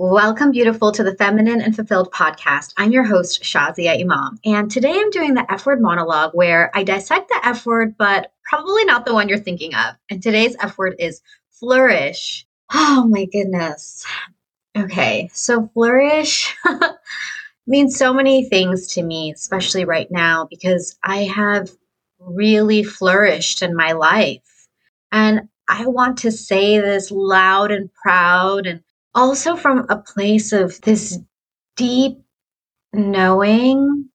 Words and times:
Welcome, 0.00 0.52
beautiful, 0.52 0.92
to 0.92 1.02
the 1.02 1.16
Feminine 1.16 1.60
and 1.60 1.74
Fulfilled 1.74 2.12
podcast. 2.12 2.72
I'm 2.76 2.92
your 2.92 3.02
host, 3.02 3.42
Shazia 3.42 4.00
Imam. 4.00 4.38
And 4.44 4.70
today 4.70 4.92
I'm 4.92 5.10
doing 5.10 5.34
the 5.34 5.44
F 5.52 5.66
word 5.66 5.82
monologue 5.82 6.30
where 6.34 6.70
I 6.72 6.84
dissect 6.84 7.28
the 7.28 7.40
F 7.44 7.66
word, 7.66 7.96
but 7.98 8.30
probably 8.44 8.84
not 8.84 9.04
the 9.06 9.12
one 9.12 9.28
you're 9.28 9.38
thinking 9.38 9.74
of. 9.74 9.96
And 10.08 10.22
today's 10.22 10.54
F 10.60 10.78
word 10.78 10.94
is 11.00 11.20
flourish. 11.50 12.46
Oh 12.72 13.08
my 13.10 13.24
goodness. 13.24 14.06
Okay, 14.78 15.30
so 15.32 15.68
flourish 15.74 16.54
means 17.66 17.96
so 17.96 18.14
many 18.14 18.44
things 18.44 18.86
to 18.94 19.02
me, 19.02 19.32
especially 19.32 19.84
right 19.84 20.06
now, 20.12 20.46
because 20.48 20.96
I 21.02 21.24
have 21.24 21.70
really 22.20 22.84
flourished 22.84 23.62
in 23.62 23.74
my 23.74 23.90
life. 23.90 24.68
And 25.10 25.48
I 25.68 25.86
want 25.86 26.18
to 26.18 26.30
say 26.30 26.78
this 26.78 27.10
loud 27.10 27.72
and 27.72 27.92
proud 27.92 28.68
and 28.68 28.84
also 29.14 29.56
from 29.56 29.86
a 29.88 29.96
place 29.96 30.52
of 30.52 30.80
this 30.82 31.18
deep 31.76 32.18
knowing 32.92 34.08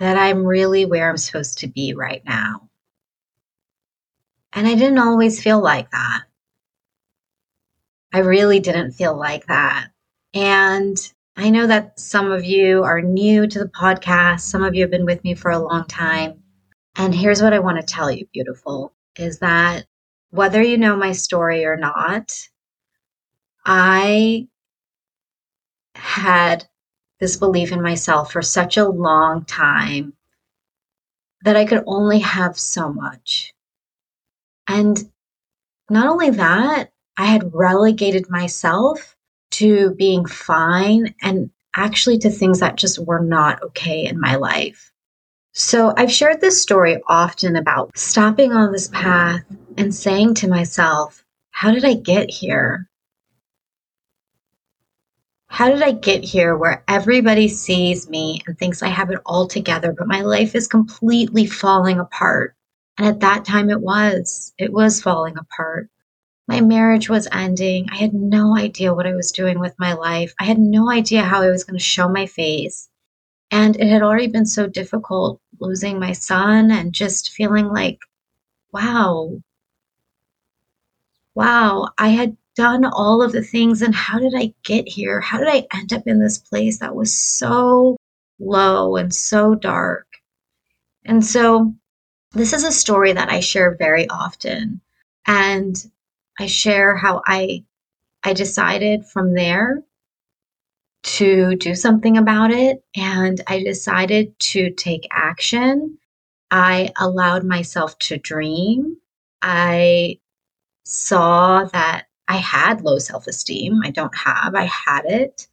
that 0.00 0.16
I'm 0.16 0.44
really 0.44 0.84
where 0.84 1.08
I'm 1.08 1.16
supposed 1.16 1.58
to 1.58 1.66
be 1.66 1.94
right 1.94 2.22
now. 2.24 2.68
And 4.52 4.66
I 4.66 4.74
didn't 4.74 4.98
always 4.98 5.42
feel 5.42 5.60
like 5.60 5.90
that. 5.90 6.22
I 8.12 8.20
really 8.20 8.60
didn't 8.60 8.92
feel 8.92 9.16
like 9.16 9.46
that. 9.46 9.88
And 10.34 10.96
I 11.36 11.50
know 11.50 11.66
that 11.66 12.00
some 12.00 12.30
of 12.30 12.44
you 12.44 12.82
are 12.82 13.02
new 13.02 13.46
to 13.46 13.58
the 13.58 13.68
podcast, 13.68 14.40
some 14.40 14.64
of 14.64 14.74
you 14.74 14.82
have 14.82 14.90
been 14.90 15.04
with 15.04 15.22
me 15.24 15.34
for 15.34 15.50
a 15.50 15.58
long 15.58 15.86
time. 15.86 16.42
And 16.96 17.14
here's 17.14 17.42
what 17.42 17.52
I 17.52 17.58
want 17.58 17.78
to 17.78 17.86
tell 17.86 18.10
you, 18.10 18.26
beautiful, 18.32 18.92
is 19.16 19.38
that 19.38 19.86
whether 20.30 20.62
you 20.62 20.78
know 20.78 20.96
my 20.96 21.12
story 21.12 21.64
or 21.64 21.76
not, 21.76 22.32
I 23.70 24.48
had 25.94 26.66
this 27.20 27.36
belief 27.36 27.70
in 27.70 27.82
myself 27.82 28.32
for 28.32 28.40
such 28.40 28.78
a 28.78 28.88
long 28.88 29.44
time 29.44 30.14
that 31.42 31.54
I 31.54 31.66
could 31.66 31.84
only 31.86 32.20
have 32.20 32.58
so 32.58 32.90
much. 32.90 33.52
And 34.66 34.98
not 35.90 36.08
only 36.08 36.30
that, 36.30 36.92
I 37.18 37.26
had 37.26 37.54
relegated 37.54 38.30
myself 38.30 39.14
to 39.52 39.90
being 39.96 40.24
fine 40.24 41.14
and 41.20 41.50
actually 41.76 42.16
to 42.20 42.30
things 42.30 42.60
that 42.60 42.76
just 42.76 42.98
were 42.98 43.20
not 43.20 43.62
okay 43.62 44.06
in 44.06 44.18
my 44.18 44.36
life. 44.36 44.90
So 45.52 45.92
I've 45.94 46.12
shared 46.12 46.40
this 46.40 46.62
story 46.62 47.02
often 47.06 47.54
about 47.54 47.98
stopping 47.98 48.52
on 48.52 48.72
this 48.72 48.88
path 48.88 49.44
and 49.76 49.94
saying 49.94 50.34
to 50.36 50.48
myself, 50.48 51.22
how 51.50 51.70
did 51.72 51.84
I 51.84 51.94
get 51.94 52.30
here? 52.30 52.87
How 55.48 55.68
did 55.70 55.82
I 55.82 55.92
get 55.92 56.24
here 56.24 56.56
where 56.56 56.84
everybody 56.88 57.48
sees 57.48 58.08
me 58.08 58.40
and 58.46 58.56
thinks 58.56 58.82
I 58.82 58.88
have 58.88 59.10
it 59.10 59.20
all 59.26 59.48
together, 59.48 59.92
but 59.92 60.06
my 60.06 60.20
life 60.20 60.54
is 60.54 60.68
completely 60.68 61.46
falling 61.46 61.98
apart? 61.98 62.54
And 62.96 63.06
at 63.06 63.20
that 63.20 63.44
time, 63.44 63.70
it 63.70 63.80
was. 63.80 64.52
It 64.58 64.72
was 64.72 65.02
falling 65.02 65.36
apart. 65.36 65.90
My 66.48 66.60
marriage 66.60 67.08
was 67.10 67.28
ending. 67.32 67.88
I 67.90 67.96
had 67.96 68.14
no 68.14 68.56
idea 68.56 68.94
what 68.94 69.06
I 69.06 69.14
was 69.14 69.32
doing 69.32 69.58
with 69.58 69.74
my 69.78 69.94
life. 69.94 70.34
I 70.40 70.44
had 70.44 70.58
no 70.58 70.90
idea 70.90 71.22
how 71.22 71.42
I 71.42 71.50
was 71.50 71.64
going 71.64 71.78
to 71.78 71.84
show 71.84 72.08
my 72.08 72.26
face. 72.26 72.88
And 73.50 73.76
it 73.76 73.88
had 73.88 74.02
already 74.02 74.28
been 74.28 74.46
so 74.46 74.66
difficult 74.66 75.40
losing 75.60 75.98
my 75.98 76.12
son 76.12 76.70
and 76.70 76.92
just 76.92 77.32
feeling 77.32 77.68
like, 77.68 77.98
wow, 78.72 79.42
wow, 81.34 81.88
I 81.98 82.08
had 82.08 82.36
done 82.58 82.84
all 82.84 83.22
of 83.22 83.30
the 83.30 83.40
things 83.40 83.82
and 83.82 83.94
how 83.94 84.18
did 84.18 84.34
I 84.36 84.52
get 84.64 84.88
here? 84.88 85.20
How 85.20 85.38
did 85.38 85.46
I 85.46 85.64
end 85.72 85.92
up 85.92 86.02
in 86.06 86.18
this 86.18 86.38
place 86.38 86.80
that 86.80 86.96
was 86.96 87.16
so 87.16 87.96
low 88.40 88.96
and 88.96 89.14
so 89.14 89.54
dark? 89.54 90.08
And 91.04 91.24
so 91.24 91.72
this 92.32 92.52
is 92.52 92.64
a 92.64 92.72
story 92.72 93.12
that 93.12 93.30
I 93.30 93.38
share 93.38 93.76
very 93.78 94.08
often. 94.08 94.80
And 95.24 95.76
I 96.40 96.46
share 96.46 96.96
how 96.96 97.22
I 97.26 97.64
I 98.24 98.32
decided 98.32 99.06
from 99.06 99.34
there 99.34 99.84
to 101.04 101.54
do 101.54 101.76
something 101.76 102.18
about 102.18 102.50
it 102.50 102.82
and 102.96 103.40
I 103.46 103.62
decided 103.62 104.36
to 104.40 104.72
take 104.72 105.06
action. 105.12 105.96
I 106.50 106.90
allowed 106.98 107.44
myself 107.44 107.96
to 108.00 108.18
dream. 108.18 108.96
I 109.42 110.18
saw 110.82 111.64
that 111.66 112.07
I 112.28 112.36
had 112.36 112.82
low 112.82 112.98
self 112.98 113.26
esteem. 113.26 113.80
I 113.82 113.90
don't 113.90 114.14
have, 114.16 114.54
I 114.54 114.64
had 114.64 115.06
it. 115.06 115.48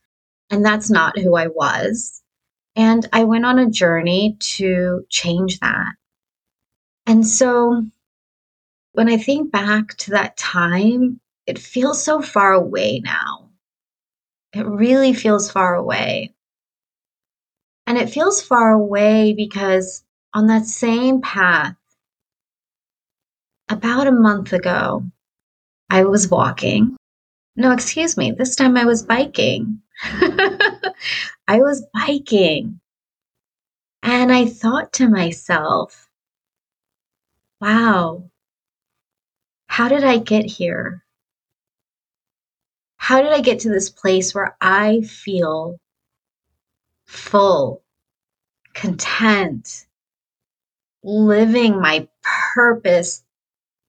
And 0.50 0.64
that's 0.64 0.90
not 0.90 1.18
who 1.18 1.36
I 1.36 1.48
was. 1.48 2.22
And 2.76 3.08
I 3.14 3.24
went 3.24 3.46
on 3.46 3.58
a 3.58 3.70
journey 3.70 4.38
to 4.40 5.06
change 5.10 5.60
that. 5.62 5.94
And 7.08 7.26
so 7.26 7.86
when 8.92 9.10
I 9.10 9.18
think 9.18 9.52
back 9.52 9.96
to 10.00 10.12
that 10.12 10.38
time, 10.38 11.20
it 11.48 11.58
feels 11.60 12.04
so 12.04 12.22
far 12.22 12.54
away 12.54 13.02
now. 13.04 13.50
It 14.54 14.66
really 14.66 15.14
feels 15.14 15.50
far 15.50 15.76
away. 15.76 16.34
And 17.88 17.98
it 17.98 18.10
feels 18.10 18.42
far 18.42 18.72
away 18.72 19.34
because 19.34 20.04
on 20.34 20.48
that 20.48 20.66
same 20.66 21.22
path, 21.22 21.76
about 23.70 24.08
a 24.08 24.12
month 24.12 24.54
ago, 24.54 25.04
I 25.90 26.04
was 26.04 26.30
walking. 26.30 26.96
No, 27.56 27.72
excuse 27.72 28.18
me. 28.18 28.32
This 28.32 28.56
time 28.56 28.78
I 28.78 28.86
was 28.86 29.04
biking. 29.04 29.82
I 30.04 31.60
was 31.60 31.86
biking. 31.94 32.80
And 34.04 34.32
I 34.32 34.46
thought 34.46 34.94
to 34.94 35.10
myself, 35.10 36.10
wow, 37.60 38.30
how 39.68 39.88
did 39.88 40.04
I 40.04 40.18
get 40.18 40.46
here? 40.46 41.04
How 42.98 43.22
did 43.22 43.32
I 43.32 43.42
get 43.42 43.60
to 43.62 43.70
this 43.70 43.90
place 43.90 44.34
where 44.34 44.56
I 44.62 45.02
feel 45.02 45.80
full, 47.06 47.84
content, 48.74 49.86
living 51.04 51.80
my 51.80 52.08
purpose 52.54 53.25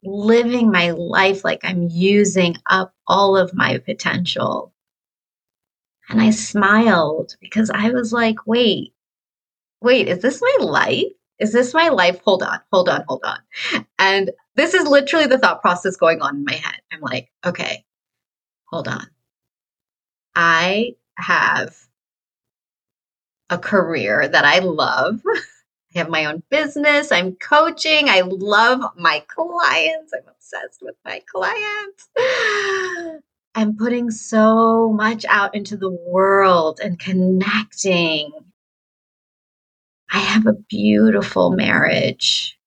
living 0.07 0.71
my 0.71 0.93
life 0.93 1.45
like 1.45 1.61
I'm 1.65 1.89
using 1.91 2.57
up 2.71 2.95
all 3.07 3.37
of 3.37 3.55
my 3.55 3.79
potential. 3.79 4.73
And 6.09 6.21
I 6.21 6.31
smiled 6.31 7.37
because 7.41 7.71
I 7.71 7.91
was 7.91 8.13
like, 8.13 8.47
wait, 8.47 8.95
wait, 9.81 10.09
is 10.09 10.21
this 10.21 10.41
my 10.41 10.65
life? 10.65 11.05
Is 11.39 11.53
this 11.53 11.75
my 11.75 11.89
life? 11.89 12.21
Hold 12.25 12.43
on, 12.43 12.61
hold 12.73 12.89
on, 12.89 13.05
hold 13.09 13.25
on. 13.25 13.87
And 13.99 14.31
this 14.55 14.73
is 14.75 14.89
literally 14.89 15.27
the 15.27 15.39
thought 15.39 15.61
process 15.61 15.97
going 15.97 16.23
on 16.23 16.37
in 16.37 16.45
my 16.45 16.55
head. 16.55 16.81
I'm 16.93 17.01
like, 17.01 17.31
okay, 17.45 17.85
hold 18.67 18.89
on. 18.89 19.07
I 20.35 20.95
have 21.19 21.77
a 23.51 23.59
career 23.59 24.29
that 24.29 24.45
I 24.45 24.61
love. 24.61 25.21
I 25.97 26.01
have 26.01 26.11
my 26.11 26.27
own 26.27 26.43
business. 26.51 27.11
I'm 27.11 27.37
coaching. 27.37 28.11
I 28.11 28.21
love 28.21 28.83
my 28.99 29.25
clients. 29.29 30.13
I'm 30.13 30.29
obsessed 30.29 30.83
with 30.83 30.95
my 31.07 31.23
clients. 31.33 32.11
I'm 33.55 33.79
putting 33.79 34.11
so 34.11 34.93
much 34.93 35.25
out 35.25 35.55
into 35.55 35.79
the 35.79 35.91
world 35.91 36.81
and 36.85 36.99
connecting. 36.99 38.31
I 40.11 40.19
have 40.19 40.47
a 40.47 40.53
beautiful 40.69 41.53
marriage 41.53 42.59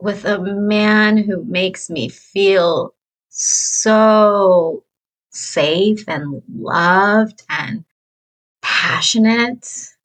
with 0.00 0.24
a 0.24 0.38
man 0.38 1.18
who 1.18 1.44
makes 1.44 1.90
me 1.90 2.08
feel 2.08 2.94
so 3.28 4.84
safe 5.28 6.02
and 6.08 6.42
loved 6.48 7.42
and 7.50 7.84
passionate 8.62 9.95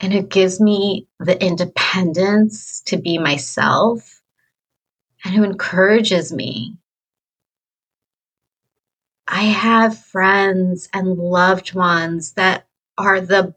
and 0.00 0.12
it 0.12 0.28
gives 0.28 0.60
me 0.60 1.08
the 1.18 1.42
independence 1.42 2.80
to 2.82 2.96
be 2.96 3.18
myself 3.18 4.22
and 5.24 5.34
who 5.34 5.42
encourages 5.42 6.32
me. 6.32 6.76
I 9.26 9.42
have 9.42 9.98
friends 9.98 10.88
and 10.92 11.18
loved 11.18 11.74
ones 11.74 12.32
that 12.34 12.66
are 12.96 13.20
the 13.20 13.54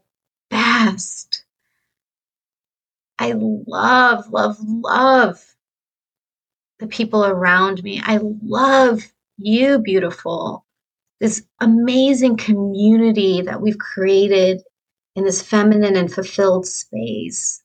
best. 0.50 1.44
I 3.18 3.32
love, 3.36 4.30
love, 4.30 4.56
love 4.60 5.44
the 6.80 6.86
people 6.86 7.24
around 7.24 7.82
me. 7.84 8.00
I 8.02 8.18
love 8.42 9.02
you, 9.36 9.78
beautiful. 9.78 10.64
This 11.20 11.42
amazing 11.60 12.38
community 12.38 13.42
that 13.42 13.60
we've 13.60 13.78
created 13.78 14.62
in 15.16 15.24
this 15.24 15.42
feminine 15.42 15.96
and 15.96 16.12
fulfilled 16.12 16.66
space. 16.66 17.62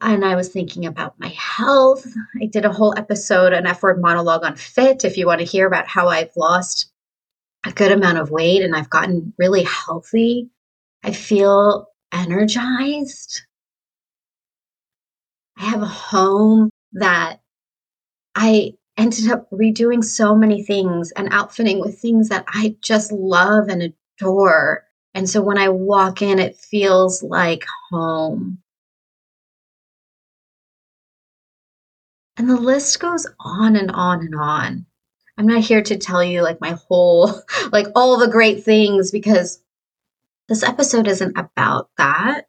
And 0.00 0.24
I 0.24 0.34
was 0.34 0.48
thinking 0.48 0.86
about 0.86 1.18
my 1.18 1.28
health. 1.28 2.06
I 2.40 2.46
did 2.46 2.64
a 2.64 2.72
whole 2.72 2.94
episode, 2.96 3.52
an 3.52 3.66
F 3.66 3.82
word 3.82 4.00
monologue 4.00 4.44
on 4.44 4.56
fit. 4.56 5.04
If 5.04 5.16
you 5.16 5.26
want 5.26 5.40
to 5.40 5.46
hear 5.46 5.66
about 5.66 5.86
how 5.86 6.08
I've 6.08 6.36
lost 6.36 6.92
a 7.64 7.72
good 7.72 7.92
amount 7.92 8.18
of 8.18 8.30
weight 8.30 8.62
and 8.62 8.74
I've 8.74 8.90
gotten 8.90 9.32
really 9.38 9.62
healthy. 9.62 10.50
I 11.04 11.12
feel 11.12 11.86
energized. 12.12 13.42
I 15.56 15.64
have 15.64 15.82
a 15.82 15.86
home 15.86 16.70
that 16.92 17.40
I 18.34 18.72
ended 18.96 19.30
up 19.30 19.48
redoing 19.50 20.04
so 20.04 20.34
many 20.34 20.62
things 20.62 21.12
and 21.12 21.28
outfitting 21.32 21.80
with 21.80 21.98
things 21.98 22.28
that 22.28 22.44
I 22.48 22.76
just 22.82 23.12
love 23.12 23.68
and 23.68 23.94
adore. 24.18 24.84
And 25.14 25.28
so 25.28 25.42
when 25.42 25.58
I 25.58 25.68
walk 25.68 26.22
in, 26.22 26.38
it 26.38 26.56
feels 26.56 27.22
like 27.22 27.64
home. 27.90 28.62
And 32.36 32.48
the 32.48 32.56
list 32.56 32.98
goes 32.98 33.26
on 33.40 33.76
and 33.76 33.90
on 33.90 34.20
and 34.20 34.34
on. 34.34 34.86
I'm 35.36 35.46
not 35.46 35.62
here 35.62 35.82
to 35.82 35.98
tell 35.98 36.24
you 36.24 36.42
like 36.42 36.60
my 36.60 36.76
whole, 36.88 37.42
like 37.72 37.86
all 37.94 38.18
the 38.18 38.28
great 38.28 38.64
things 38.64 39.10
because 39.10 39.62
this 40.48 40.62
episode 40.62 41.08
isn't 41.08 41.36
about 41.36 41.90
that. 41.98 42.46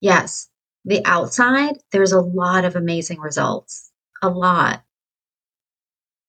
Yes, 0.00 0.48
the 0.84 1.04
outside, 1.04 1.78
there's 1.90 2.12
a 2.12 2.20
lot 2.20 2.64
of 2.64 2.76
amazing 2.76 3.20
results. 3.20 3.90
A 4.22 4.28
lot. 4.28 4.82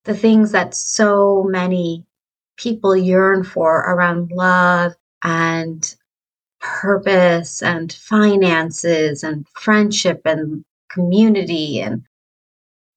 The 0.06 0.16
things 0.16 0.52
that 0.52 0.76
so 0.76 1.44
many 1.44 2.06
people 2.58 2.96
yearn 2.96 3.44
for 3.44 3.80
around 3.80 4.32
love 4.32 4.94
and 5.24 5.96
purpose 6.60 7.62
and 7.62 7.92
finances 7.94 9.24
and 9.24 9.46
friendship 9.54 10.22
and 10.26 10.64
community 10.90 11.80
and 11.82 12.04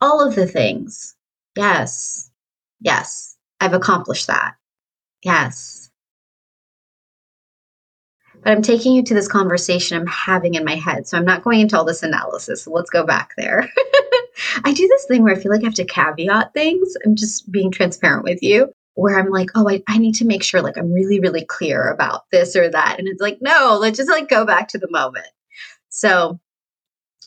all 0.00 0.26
of 0.26 0.34
the 0.34 0.46
things. 0.46 1.17
Yes. 1.56 2.31
Yes. 2.81 3.37
I've 3.61 3.73
accomplished 3.73 4.26
that. 4.26 4.55
Yes. 5.23 5.90
But 8.43 8.52
I'm 8.52 8.62
taking 8.62 8.93
you 8.93 9.02
to 9.02 9.14
this 9.14 9.26
conversation 9.26 9.99
I'm 9.99 10.06
having 10.06 10.55
in 10.55 10.64
my 10.64 10.76
head. 10.76 11.08
So 11.08 11.17
I'm 11.17 11.25
not 11.25 11.43
going 11.43 11.61
into 11.61 11.76
all 11.76 11.84
this 11.84 12.02
analysis. 12.02 12.62
So 12.62 12.70
let's 12.70 12.90
go 12.90 13.05
back 13.05 13.32
there. 13.37 13.69
I 14.64 14.72
do 14.72 14.87
this 14.87 15.06
thing 15.06 15.22
where 15.25 15.34
I 15.34 15.40
feel 15.40 15.50
like 15.50 15.62
I 15.62 15.64
have 15.64 15.75
to 15.75 15.84
caveat 15.84 16.52
things. 16.52 16.94
I'm 17.05 17.17
just 17.17 17.50
being 17.50 17.72
transparent 17.72 18.25
with 18.25 18.43
you 18.43 18.72
where 18.96 19.19
I'm 19.19 19.31
like, 19.31 19.50
oh, 19.54 19.69
I, 19.69 19.82
I 19.88 19.98
need 19.98 20.14
to 20.16 20.25
make 20.25 20.43
sure 20.43 20.62
like 20.62 20.76
I'm 20.76 20.93
really, 20.93 21.20
really 21.20 21.44
clear 21.44 21.88
about 21.90 22.22
this 22.32 22.56
or 22.56 22.69
that. 22.70 22.98
And 22.98 23.06
it's 23.06 23.20
like, 23.20 23.38
no, 23.40 23.78
let's 23.81 23.98
just 23.98 24.10
like 24.10 24.28
go 24.28 24.44
back 24.44 24.69
to 24.69 24.78
the 24.78 24.90
moment. 24.90 25.28
So 25.90 26.40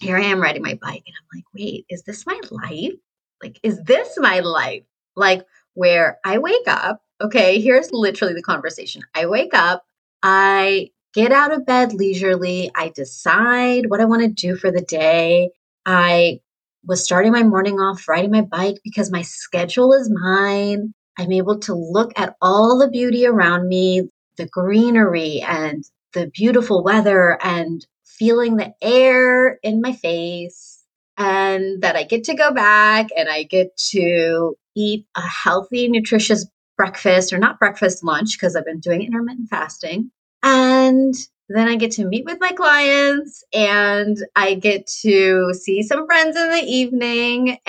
here 0.02 0.18
I 0.18 0.24
am 0.26 0.42
riding 0.42 0.64
my 0.64 0.78
bike 0.82 1.04
and 1.06 1.16
I'm 1.16 1.38
like, 1.38 1.46
wait, 1.54 1.86
is 1.90 2.04
this 2.04 2.26
my 2.26 2.40
life? 2.50 2.94
Like, 3.42 3.60
is 3.64 3.82
this 3.84 4.18
my 4.18 4.40
life? 4.40 4.84
Like, 5.16 5.46
where 5.76 6.18
I 6.26 6.40
wake 6.40 6.68
up, 6.68 7.02
okay, 7.22 7.62
here's 7.62 7.92
literally 7.92 8.34
the 8.34 8.42
conversation. 8.42 9.04
I 9.16 9.28
wake 9.28 9.54
up, 9.54 9.84
I 10.24 10.90
get 11.14 11.32
out 11.32 11.54
of 11.54 11.66
bed 11.66 11.94
leisurely, 11.94 12.72
I 12.76 12.90
decide 12.90 13.90
what 13.90 14.02
I 14.02 14.06
want 14.06 14.24
to 14.24 14.28
do 14.28 14.56
for 14.56 14.72
the 14.72 14.82
day. 14.82 15.52
I 15.86 16.42
was 16.86 17.04
starting 17.04 17.32
my 17.32 17.44
morning 17.44 17.80
off 17.80 18.08
riding 18.08 18.32
my 18.32 18.42
bike 18.42 18.78
because 18.84 19.12
my 19.12 19.22
schedule 19.22 19.94
is 19.94 20.10
mine. 20.12 20.94
I'm 21.20 21.34
able 21.34 21.60
to 21.60 21.74
look 21.76 22.14
at 22.18 22.36
all 22.42 22.80
the 22.80 22.88
beauty 22.88 23.26
around 23.26 23.68
me, 23.68 24.10
the 24.38 24.48
greenery 24.48 25.42
and 25.42 25.84
the 26.14 26.32
beautiful 26.34 26.82
weather 26.82 27.38
and 27.44 27.86
feeling 28.06 28.56
the 28.56 28.74
air 28.82 29.60
in 29.62 29.82
my 29.82 29.92
face 29.92 30.82
and 31.18 31.82
that 31.82 31.98
I 31.98 32.04
get 32.04 32.24
to 32.26 32.36
go 32.36 32.54
back 32.54 33.08
and 33.18 33.28
I 33.28 33.44
get 33.44 33.76
to 33.92 34.56
eat 34.78 35.06
a 35.18 35.22
healthy, 35.22 35.90
nutritious 35.90 36.48
breakfast 36.78 37.34
or 37.34 37.38
not 37.38 37.60
breakfast, 37.60 38.02
lunch, 38.02 38.38
because 38.38 38.56
I've 38.56 38.66
been 38.66 38.80
doing 38.80 39.02
intermittent 39.02 39.50
fasting. 39.50 40.12
And 40.42 41.14
then 41.50 41.68
I 41.68 41.76
get 41.76 41.92
to 41.94 42.06
meet 42.06 42.24
with 42.24 42.40
my 42.40 42.54
clients 42.54 43.44
and 43.54 44.18
I 44.38 44.54
get 44.54 44.88
to 45.02 45.54
see 45.54 45.84
some 45.84 46.06
friends 46.06 46.38
in 46.38 46.50
the 46.50 46.64
evening. 46.64 47.58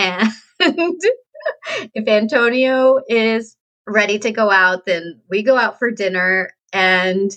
And 0.62 1.00
if 1.94 2.08
Antonio 2.08 3.00
is 3.08 3.56
ready 3.86 4.18
to 4.20 4.30
go 4.30 4.50
out, 4.50 4.86
then 4.86 5.20
we 5.28 5.42
go 5.42 5.56
out 5.56 5.78
for 5.78 5.90
dinner 5.90 6.50
and 6.72 7.36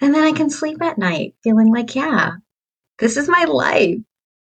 and 0.00 0.14
then 0.14 0.24
I 0.24 0.32
can 0.32 0.50
sleep 0.50 0.82
at 0.82 0.98
night 0.98 1.34
feeling 1.42 1.72
like, 1.72 1.94
yeah, 1.94 2.32
this 2.98 3.16
is 3.16 3.28
my 3.28 3.44
life. 3.44 3.98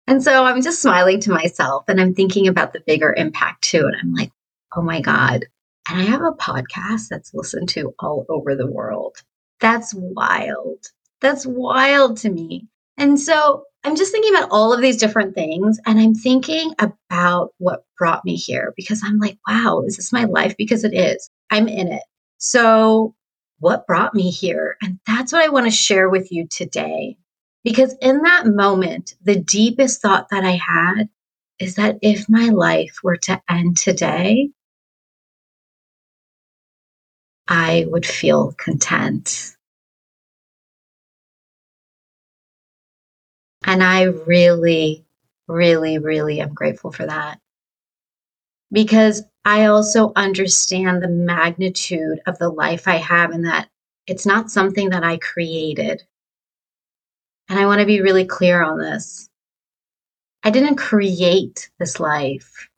And 0.08 0.22
so 0.22 0.44
I'm 0.44 0.62
just 0.62 0.82
smiling 0.82 1.20
to 1.22 1.32
myself 1.32 1.86
and 1.88 2.02
I'm 2.02 2.14
thinking 2.14 2.48
about 2.48 2.74
the 2.74 2.82
bigger 2.86 3.14
impact 3.16 3.64
too. 3.64 3.86
And 3.86 3.96
I'm 4.02 4.14
like, 4.14 4.32
oh 4.76 4.82
my 4.82 5.00
God. 5.00 5.46
And 5.90 6.02
I 6.02 6.04
have 6.04 6.22
a 6.24 6.32
podcast 6.32 7.08
that's 7.10 7.34
listened 7.34 7.70
to 7.70 7.94
all 8.00 8.26
over 8.30 8.56
the 8.56 8.70
world. 8.70 9.18
That's 9.60 9.94
wild. 9.94 10.80
That's 11.22 11.46
wild 11.46 12.18
to 12.18 12.30
me. 12.30 12.68
And 12.98 13.20
so 13.20 13.66
I'm 13.84 13.96
just 13.96 14.12
thinking 14.12 14.36
about 14.36 14.50
all 14.52 14.74
of 14.74 14.82
these 14.82 14.98
different 14.98 15.36
things 15.36 15.80
and 15.86 16.00
I'm 16.00 16.16
thinking 16.16 16.74
about 16.80 17.52
what 17.58 17.84
brought 17.98 18.24
me 18.24 18.36
here 18.36 18.74
because 18.78 19.02
I'm 19.04 19.20
like, 19.20 19.38
wow, 19.48 19.84
is 19.86 19.98
this 19.98 20.14
my 20.14 20.26
life? 20.26 20.56
Because 20.58 20.84
it 20.84 20.94
is. 20.94 21.30
I'm 21.52 21.68
in 21.68 21.92
it. 21.92 22.04
So, 22.38 23.16
what 23.60 23.88
brought 23.88 24.14
me 24.14 24.30
here? 24.32 24.78
And 24.82 25.00
that's 25.08 25.34
what 25.34 25.44
I 25.44 25.50
want 25.50 25.66
to 25.66 25.72
share 25.72 26.10
with 26.10 26.32
you 26.32 26.48
today. 26.50 27.18
Because 27.64 27.96
in 28.02 28.24
that 28.24 28.46
moment, 28.46 29.16
the 29.24 29.40
deepest 29.40 30.02
thought 30.02 30.28
that 30.32 30.44
I 30.44 30.52
had 30.58 31.10
is 31.60 31.76
that 31.76 31.98
if 32.02 32.28
my 32.30 32.50
life 32.50 32.98
were 33.04 33.18
to 33.18 33.42
end 33.50 33.78
today, 33.78 34.50
I 37.48 37.86
would 37.88 38.06
feel 38.06 38.54
content. 38.54 39.53
And 43.64 43.84
I 43.84 44.04
really, 44.04 45.06
really, 45.48 45.98
really 45.98 46.42
am 46.42 46.54
grateful 46.54 46.92
for 46.92 47.06
that. 47.06 47.40
Because 48.72 49.24
I 49.46 49.66
also 49.66 50.12
understand 50.16 51.02
the 51.02 51.08
magnitude 51.08 52.20
of 52.26 52.38
the 52.40 52.50
life 52.50 52.88
I 52.88 52.98
have 52.98 53.32
and 53.32 53.46
that 53.46 53.70
it's 54.08 54.26
not 54.26 54.52
something 54.52 54.90
that 54.90 55.04
I 55.04 55.18
created. 55.18 56.04
And 57.50 57.60
I 57.60 57.66
want 57.66 57.82
to 57.82 57.86
be 57.86 58.02
really 58.02 58.26
clear 58.26 58.64
on 58.64 58.80
this. 58.80 59.30
I 60.44 60.50
didn't 60.50 60.76
create 60.76 61.70
this 61.80 62.00
life. 62.00 62.70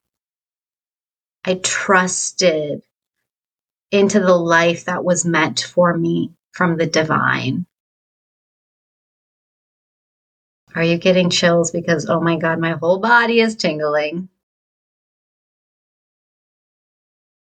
I 1.45 1.55
trusted 1.55 2.81
into 3.91 4.19
the 4.19 4.35
life 4.35 4.85
that 4.85 5.03
was 5.03 5.25
meant 5.25 5.61
for 5.61 5.95
me 5.97 6.31
from 6.51 6.77
the 6.77 6.87
divine. 6.87 7.65
Are 10.75 10.83
you 10.83 10.97
getting 10.97 11.29
chills? 11.29 11.71
Because, 11.71 12.07
oh 12.09 12.19
my 12.19 12.37
God, 12.37 12.59
my 12.59 12.71
whole 12.71 12.99
body 12.99 13.39
is 13.39 13.55
tingling. 13.55 14.27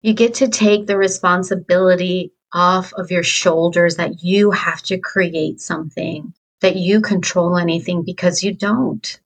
You 0.02 0.14
get 0.14 0.36
to 0.36 0.50
take 0.50 0.86
the 0.86 0.98
responsibility 0.98 2.34
off 2.54 2.94
of 2.94 3.12
your 3.12 3.24
shoulders 3.24 3.96
that 3.96 4.22
you 4.24 4.52
have 4.52 4.82
to 4.84 5.00
create 5.00 5.62
something, 5.62 6.34
that 6.62 6.76
you 6.76 7.02
control 7.02 7.58
anything 7.58 8.04
because 8.04 8.44
you 8.44 8.54
don't. 8.54 9.20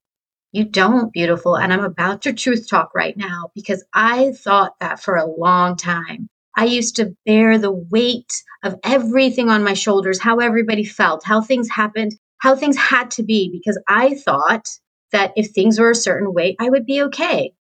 You 0.51 0.65
don't, 0.65 1.12
beautiful. 1.12 1.58
And 1.58 1.74
I'm 1.74 1.84
about 1.84 2.24
to 2.24 2.34
truth 2.34 2.67
talk 2.69 2.96
right 2.96 3.15
now 3.17 3.51
because 3.53 3.84
I 3.93 4.31
thought 4.31 4.79
that 4.79 5.01
for 5.01 5.15
a 5.15 5.25
long 5.25 5.75
time. 5.75 6.29
I 6.55 6.65
used 6.65 6.96
to 6.98 7.15
bear 7.25 7.58
the 7.58 7.72
weight 7.72 8.43
of 8.63 8.75
everything 8.84 9.50
on 9.50 9.63
my 9.63 9.74
shoulders, 9.74 10.19
how 10.19 10.39
everybody 10.39 10.86
felt, 10.86 11.24
how 11.24 11.41
things 11.41 11.69
happened, 11.69 12.13
how 12.39 12.55
things 12.55 12.77
had 12.77 13.12
to 13.12 13.24
be, 13.24 13.50
because 13.51 13.79
I 13.88 14.15
thought 14.15 14.67
that 15.12 15.34
if 15.36 15.51
things 15.51 15.79
were 15.79 15.91
a 15.91 15.96
certain 15.96 16.34
way, 16.34 16.55
I 16.60 16.69
would 16.69 16.86
be 16.86 17.03
okay. 17.03 17.53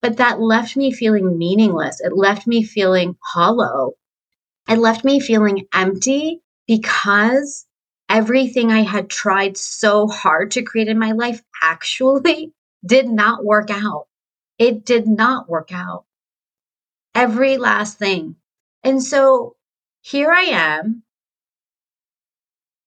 But 0.00 0.16
that 0.16 0.40
left 0.40 0.76
me 0.76 0.92
feeling 0.92 1.38
meaningless. 1.38 2.00
It 2.00 2.12
left 2.16 2.46
me 2.46 2.64
feeling 2.64 3.16
hollow. 3.24 3.92
It 4.68 4.78
left 4.78 5.04
me 5.04 5.20
feeling 5.20 5.66
empty 5.72 6.40
because 6.66 7.66
everything 8.08 8.70
I 8.70 8.82
had 8.82 9.08
tried 9.08 9.56
so 9.56 10.08
hard 10.08 10.52
to 10.52 10.62
create 10.62 10.88
in 10.88 10.98
my 10.98 11.12
life 11.12 11.42
actually 11.62 12.52
did 12.86 13.08
not 13.08 13.44
work 13.44 13.70
out. 13.70 14.06
It 14.58 14.84
did 14.84 15.06
not 15.06 15.48
work 15.48 15.70
out. 15.72 16.04
Every 17.14 17.58
last 17.58 17.98
thing. 17.98 18.36
And 18.82 19.02
so 19.02 19.56
here 20.00 20.32
I 20.32 20.42
am 20.42 21.04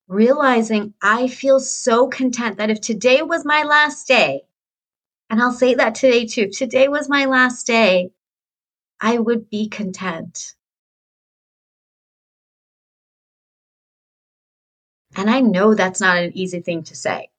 realizing 0.07 0.93
I 1.01 1.27
feel 1.27 1.59
so 1.59 2.07
content 2.07 2.57
that 2.57 2.69
if 2.69 2.81
today 2.81 3.21
was 3.21 3.45
my 3.45 3.63
last 3.63 4.07
day, 4.07 4.43
and 5.29 5.41
I'll 5.41 5.51
say 5.51 5.75
that 5.75 5.95
today 5.95 6.25
too, 6.25 6.43
if 6.43 6.57
today 6.57 6.87
was 6.87 7.09
my 7.09 7.25
last 7.25 7.65
day, 7.67 8.11
I 9.01 9.17
would 9.17 9.49
be 9.49 9.67
content. 9.69 10.53
And 15.15 15.29
I 15.29 15.39
know 15.39 15.73
that's 15.73 16.01
not 16.01 16.17
an 16.17 16.31
easy 16.37 16.59
thing 16.59 16.83
to 16.83 16.95
say. 16.95 17.29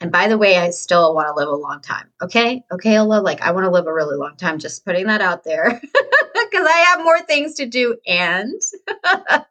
And 0.00 0.12
by 0.12 0.28
the 0.28 0.38
way, 0.38 0.56
I 0.58 0.70
still 0.70 1.14
want 1.14 1.28
to 1.28 1.34
live 1.34 1.48
a 1.48 1.56
long 1.56 1.80
time. 1.80 2.08
Okay. 2.22 2.62
Okay, 2.70 2.94
Ella, 2.94 3.20
like 3.20 3.40
I 3.40 3.52
want 3.52 3.64
to 3.64 3.70
live 3.70 3.86
a 3.86 3.92
really 3.92 4.16
long 4.16 4.36
time. 4.36 4.58
Just 4.58 4.84
putting 4.84 5.06
that 5.06 5.20
out 5.22 5.44
there 5.44 5.80
because 5.90 6.66
I 6.68 6.84
have 6.90 7.04
more 7.04 7.20
things 7.22 7.54
to 7.54 7.66
do 7.66 7.96
and, 8.06 8.60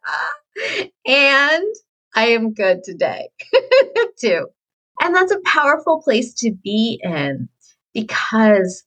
and 1.06 1.76
I 2.16 2.28
am 2.30 2.54
good 2.54 2.84
today 2.84 3.30
too. 4.20 4.48
And 5.02 5.16
that's 5.16 5.34
a 5.34 5.42
powerful 5.46 6.02
place 6.02 6.34
to 6.36 6.52
be 6.52 7.00
in 7.04 7.50
because 7.94 8.84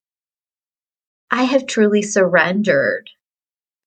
I 1.30 1.44
have 1.44 1.66
truly 1.66 2.02
surrendered. 2.02 3.10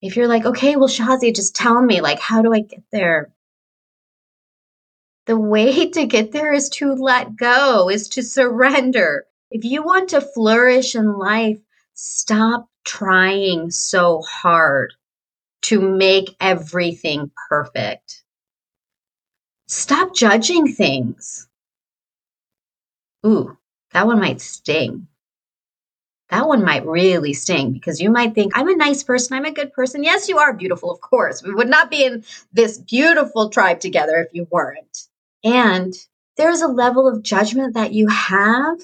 If 0.02 0.16
you're 0.16 0.28
like, 0.28 0.46
okay, 0.46 0.76
well, 0.76 0.88
Shazia, 0.88 1.36
just 1.36 1.56
tell 1.56 1.82
me, 1.82 2.02
like, 2.02 2.20
how 2.20 2.42
do 2.42 2.54
I 2.54 2.62
get 2.62 2.84
there? 2.92 3.32
The 5.26 5.40
way 5.40 5.90
to 5.92 6.06
get 6.06 6.32
there 6.32 6.54
is 6.54 6.70
to 6.72 6.94
let 6.94 7.36
go, 7.36 7.90
is 7.90 8.10
to 8.10 8.24
surrender. 8.24 9.26
If 9.52 9.66
you 9.66 9.84
want 9.84 10.10
to 10.10 10.22
flourish 10.22 10.96
in 10.96 11.18
life, 11.18 11.60
stop 11.94 12.68
trying 12.86 13.72
so 13.72 14.22
hard 14.22 14.94
to 15.64 15.82
make 15.82 16.36
everything 16.40 17.32
perfect. 17.50 18.21
Stop 19.72 20.14
judging 20.14 20.68
things. 20.68 21.48
Ooh, 23.26 23.58
that 23.94 24.06
one 24.06 24.20
might 24.20 24.42
sting. 24.42 25.08
That 26.30 26.46
one 26.46 26.66
might 26.66 26.86
really 26.86 27.32
sting 27.32 27.72
because 27.72 28.02
you 28.02 28.12
might 28.12 28.36
think, 28.36 28.52
I'm 28.54 28.68
a 28.68 28.76
nice 28.76 29.02
person. 29.02 29.38
I'm 29.38 29.46
a 29.46 29.54
good 29.54 29.72
person. 29.72 30.04
Yes, 30.04 30.28
you 30.28 30.40
are 30.40 30.52
beautiful, 30.52 30.92
of 30.92 31.00
course. 31.00 31.42
We 31.42 31.54
would 31.54 31.70
not 31.70 31.90
be 31.90 32.04
in 32.04 32.26
this 32.52 32.80
beautiful 32.80 33.50
tribe 33.50 33.80
together 33.80 34.18
if 34.18 34.34
you 34.34 34.46
weren't. 34.52 35.08
And 35.46 35.94
there's 36.36 36.62
a 36.62 36.68
level 36.68 37.08
of 37.08 37.24
judgment 37.24 37.74
that 37.76 37.94
you 37.94 38.10
have 38.10 38.78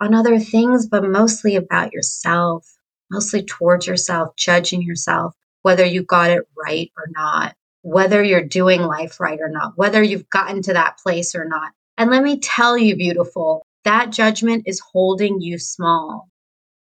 on 0.00 0.12
other 0.12 0.40
things, 0.40 0.86
but 0.86 1.04
mostly 1.04 1.54
about 1.54 1.92
yourself, 1.92 2.68
mostly 3.12 3.44
towards 3.44 3.86
yourself, 3.86 4.34
judging 4.34 4.82
yourself, 4.82 5.36
whether 5.62 5.84
you 5.84 6.02
got 6.02 6.32
it 6.32 6.48
right 6.60 6.90
or 6.96 7.06
not, 7.10 7.54
whether 7.82 8.22
you're 8.22 8.44
doing 8.44 8.80
life 8.80 9.20
right 9.20 9.40
or 9.40 9.48
not, 9.48 9.76
whether 9.76 10.02
you've 10.02 10.30
gotten 10.30 10.62
to 10.62 10.72
that 10.72 10.98
place 10.98 11.34
or 11.34 11.44
not. 11.44 11.72
And 11.98 12.10
let 12.10 12.22
me 12.22 12.38
tell 12.38 12.78
you, 12.78 12.96
beautiful, 12.96 13.66
that 13.84 14.10
judgment 14.10 14.64
is 14.66 14.80
holding 14.80 15.40
you 15.40 15.58
small. 15.58 16.28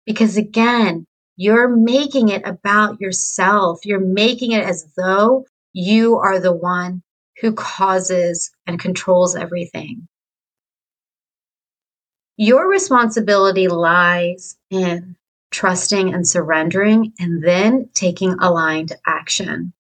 Because 0.05 0.37
again, 0.37 1.05
you're 1.35 1.69
making 1.69 2.29
it 2.29 2.41
about 2.45 2.99
yourself. 2.99 3.85
You're 3.85 3.99
making 3.99 4.51
it 4.51 4.65
as 4.65 4.87
though 4.97 5.45
you 5.73 6.17
are 6.17 6.39
the 6.39 6.53
one 6.53 7.03
who 7.39 7.53
causes 7.53 8.51
and 8.65 8.79
controls 8.79 9.35
everything. 9.35 10.07
Your 12.37 12.67
responsibility 12.67 13.67
lies 13.67 14.57
in 14.69 15.15
trusting 15.51 16.13
and 16.13 16.27
surrendering 16.27 17.13
and 17.19 17.43
then 17.43 17.89
taking 17.93 18.33
aligned 18.39 18.93
action. 19.05 19.73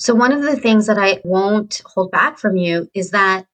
So, 0.00 0.14
one 0.14 0.32
of 0.32 0.40
the 0.40 0.56
things 0.56 0.86
that 0.86 0.96
I 0.96 1.20
won't 1.24 1.82
hold 1.84 2.10
back 2.10 2.38
from 2.38 2.56
you 2.56 2.88
is 2.94 3.10
that 3.10 3.44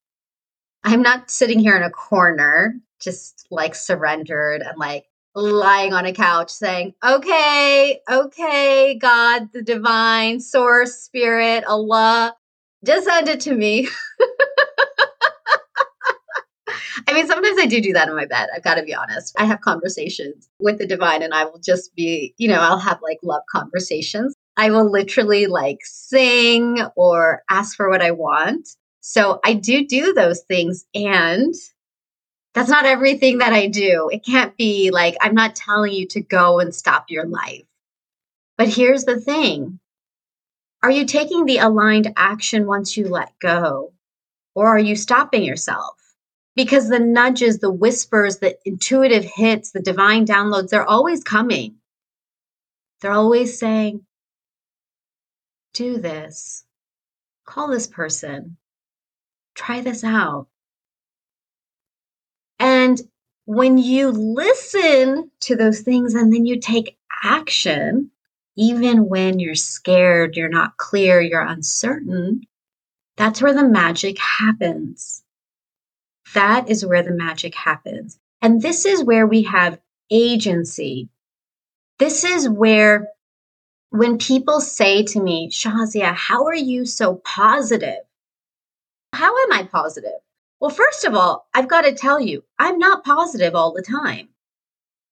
I'm 0.85 1.01
not 1.01 1.29
sitting 1.29 1.59
here 1.59 1.75
in 1.75 1.83
a 1.83 1.89
corner, 1.89 2.79
just 3.01 3.45
like 3.51 3.75
surrendered 3.75 4.61
and 4.61 4.77
like 4.77 5.07
lying 5.35 5.91
on 5.93 6.05
a 6.05 6.13
couch 6.13 6.49
saying, 6.49 6.93
okay, 7.03 7.99
okay, 8.09 8.97
God, 8.97 9.49
the 9.51 9.61
divine 9.61 10.39
source, 10.39 10.95
spirit, 10.95 11.65
Allah, 11.65 12.33
just 12.85 13.07
send 13.07 13.27
it 13.27 13.41
to 13.41 13.53
me. 13.53 13.89
I 17.09 17.13
mean, 17.13 17.27
sometimes 17.27 17.59
I 17.59 17.65
do 17.65 17.81
do 17.81 17.91
that 17.91 18.07
in 18.07 18.15
my 18.15 18.25
bed. 18.25 18.47
I've 18.55 18.63
got 18.63 18.75
to 18.75 18.83
be 18.83 18.95
honest. 18.95 19.35
I 19.37 19.43
have 19.43 19.59
conversations 19.59 20.47
with 20.59 20.77
the 20.77 20.87
divine 20.87 21.23
and 21.23 21.33
I 21.33 21.43
will 21.43 21.59
just 21.59 21.93
be, 21.93 22.33
you 22.37 22.47
know, 22.47 22.61
I'll 22.61 22.79
have 22.79 22.99
like 23.01 23.19
love 23.21 23.41
conversations. 23.51 24.33
I 24.57 24.71
will 24.71 24.91
literally 24.91 25.47
like 25.47 25.79
sing 25.83 26.79
or 26.95 27.43
ask 27.49 27.77
for 27.77 27.89
what 27.89 28.01
I 28.01 28.11
want. 28.11 28.67
So 29.01 29.39
I 29.45 29.53
do 29.53 29.87
do 29.87 30.13
those 30.13 30.41
things. 30.41 30.85
And 30.95 31.53
that's 32.55 32.69
not 32.69 32.85
everything 32.85 33.39
that 33.39 33.53
I 33.53 33.67
do. 33.67 34.09
It 34.11 34.25
can't 34.25 34.57
be 34.57 34.91
like, 34.91 35.15
I'm 35.21 35.35
not 35.35 35.55
telling 35.55 35.93
you 35.93 36.07
to 36.09 36.21
go 36.21 36.59
and 36.59 36.73
stop 36.75 37.05
your 37.09 37.27
life. 37.27 37.63
But 38.57 38.69
here's 38.69 39.05
the 39.05 39.19
thing 39.21 39.79
Are 40.83 40.91
you 40.91 41.05
taking 41.05 41.45
the 41.45 41.59
aligned 41.59 42.13
action 42.17 42.67
once 42.67 42.97
you 42.97 43.07
let 43.07 43.33
go? 43.39 43.93
Or 44.55 44.67
are 44.67 44.79
you 44.79 44.95
stopping 44.95 45.43
yourself? 45.43 45.95
Because 46.55 46.89
the 46.89 46.99
nudges, 46.99 47.59
the 47.59 47.71
whispers, 47.71 48.39
the 48.39 48.57
intuitive 48.65 49.23
hits, 49.23 49.71
the 49.71 49.81
divine 49.81 50.25
downloads, 50.25 50.69
they're 50.69 50.89
always 50.89 51.23
coming. 51.23 51.75
They're 53.01 53.11
always 53.11 53.59
saying, 53.59 54.05
do 55.77 55.99
this, 55.99 56.65
call 57.45 57.67
this 57.67 57.87
person, 57.87 58.57
try 59.53 59.81
this 59.81 60.03
out. 60.03 60.47
And 62.59 62.99
when 63.45 63.77
you 63.77 64.09
listen 64.09 65.29
to 65.41 65.55
those 65.55 65.81
things 65.81 66.15
and 66.15 66.33
then 66.33 66.45
you 66.45 66.59
take 66.59 66.97
action, 67.23 68.09
even 68.55 69.07
when 69.07 69.39
you're 69.39 69.55
scared, 69.55 70.35
you're 70.35 70.49
not 70.49 70.77
clear, 70.77 71.21
you're 71.21 71.41
uncertain, 71.41 72.41
that's 73.15 73.41
where 73.41 73.53
the 73.53 73.67
magic 73.67 74.17
happens. 74.19 75.23
That 76.33 76.69
is 76.69 76.85
where 76.85 77.03
the 77.03 77.11
magic 77.11 77.53
happens. 77.55 78.19
And 78.41 78.61
this 78.61 78.85
is 78.85 79.03
where 79.03 79.27
we 79.27 79.43
have 79.43 79.79
agency. 80.09 81.09
This 81.99 82.23
is 82.23 82.49
where, 82.49 83.07
when 83.89 84.17
people 84.17 84.59
say 84.61 85.03
to 85.03 85.19
me, 85.19 85.49
Shazia, 85.49 86.13
how 86.13 86.45
are 86.45 86.55
you 86.55 86.85
so 86.85 87.15
positive? 87.15 87.99
How 89.13 89.35
am 89.43 89.53
I 89.53 89.63
positive? 89.63 90.11
Well, 90.59 90.71
first 90.71 91.05
of 91.05 91.13
all, 91.13 91.47
I've 91.53 91.69
got 91.69 91.81
to 91.81 91.93
tell 91.93 92.19
you, 92.19 92.43
I'm 92.59 92.79
not 92.79 93.03
positive 93.03 93.55
all 93.55 93.73
the 93.73 93.83
time. 93.83 94.29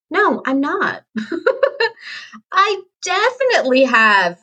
No, 0.09 0.41
I'm 0.45 0.59
not. 0.59 1.03
I 2.51 2.81
definitely 3.03 3.83
have 3.83 4.39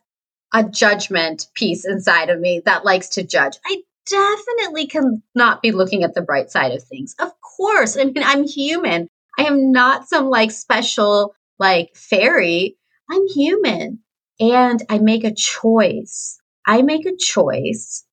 a 0.52 0.64
judgment 0.64 1.48
piece 1.54 1.84
inside 1.84 2.30
of 2.30 2.40
me 2.40 2.62
that 2.64 2.84
likes 2.84 3.08
to 3.10 3.22
judge. 3.22 3.56
I 3.66 3.82
definitely 4.06 4.86
cannot 4.86 5.62
be 5.62 5.72
looking 5.72 6.04
at 6.04 6.14
the 6.14 6.22
bright 6.22 6.50
side 6.50 6.72
of 6.72 6.82
things. 6.82 7.14
Of 7.18 7.32
course. 7.40 7.96
I 7.96 8.04
mean, 8.04 8.22
I'm 8.24 8.46
human. 8.46 9.08
I 9.38 9.44
am 9.44 9.72
not 9.72 10.08
some 10.08 10.28
like 10.28 10.50
special 10.50 11.34
like 11.58 11.94
fairy. 11.94 12.76
I'm 13.10 13.26
human. 13.28 14.01
And 14.42 14.82
I 14.88 14.98
make 14.98 15.22
a 15.22 15.32
choice. 15.32 16.40
I 16.66 16.82
make 16.82 17.06
a 17.06 17.14
choice 17.14 18.04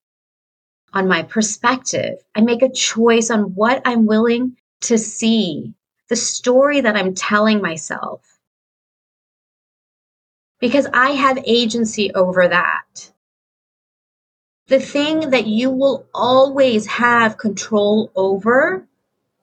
on 0.93 1.07
my 1.07 1.23
perspective. 1.23 2.19
I 2.35 2.41
make 2.41 2.61
a 2.61 2.69
choice 2.69 3.31
on 3.31 3.55
what 3.55 3.81
I'm 3.83 4.05
willing 4.05 4.55
to 4.81 4.99
see, 4.99 5.73
the 6.07 6.15
story 6.15 6.81
that 6.81 6.95
I'm 6.95 7.15
telling 7.15 7.63
myself. 7.63 8.21
Because 10.59 10.85
I 10.93 11.11
have 11.11 11.39
agency 11.47 12.13
over 12.13 12.47
that. 12.47 13.11
The 14.67 14.79
thing 14.79 15.31
that 15.31 15.47
you 15.47 15.71
will 15.71 16.05
always 16.13 16.85
have 16.85 17.39
control 17.39 18.11
over 18.15 18.87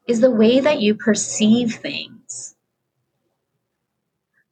is 0.06 0.20
the 0.20 0.30
way 0.30 0.60
that 0.60 0.80
you 0.80 0.94
perceive 0.94 1.74
things. 1.74 2.15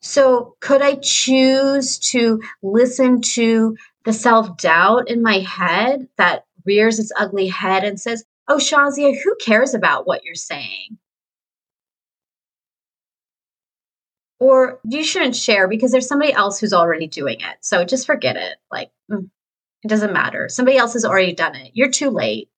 So, 0.04 0.54
could 0.60 0.82
I 0.82 0.96
choose 0.96 1.98
to 2.10 2.42
listen 2.62 3.22
to 3.22 3.74
the 4.04 4.12
self 4.12 4.58
doubt 4.58 5.08
in 5.08 5.22
my 5.22 5.38
head 5.38 6.08
that 6.18 6.44
rears 6.66 6.98
its 6.98 7.10
ugly 7.18 7.48
head 7.48 7.84
and 7.84 7.98
says, 7.98 8.22
Oh, 8.46 8.58
Shazia, 8.58 9.18
who 9.22 9.34
cares 9.42 9.72
about 9.72 10.06
what 10.06 10.22
you're 10.22 10.34
saying? 10.34 10.98
Or 14.38 14.78
you 14.84 15.02
shouldn't 15.04 15.36
share 15.36 15.68
because 15.68 15.90
there's 15.90 16.06
somebody 16.06 16.34
else 16.34 16.60
who's 16.60 16.74
already 16.74 17.06
doing 17.06 17.40
it. 17.40 17.56
So 17.62 17.82
just 17.86 18.04
forget 18.04 18.36
it. 18.36 18.58
Like, 18.70 18.90
mm, 19.10 19.30
it 19.82 19.88
doesn't 19.88 20.12
matter. 20.12 20.50
Somebody 20.50 20.76
else 20.76 20.92
has 20.92 21.06
already 21.06 21.32
done 21.32 21.54
it. 21.54 21.70
You're 21.72 21.90
too 21.90 22.10
late. 22.10 22.50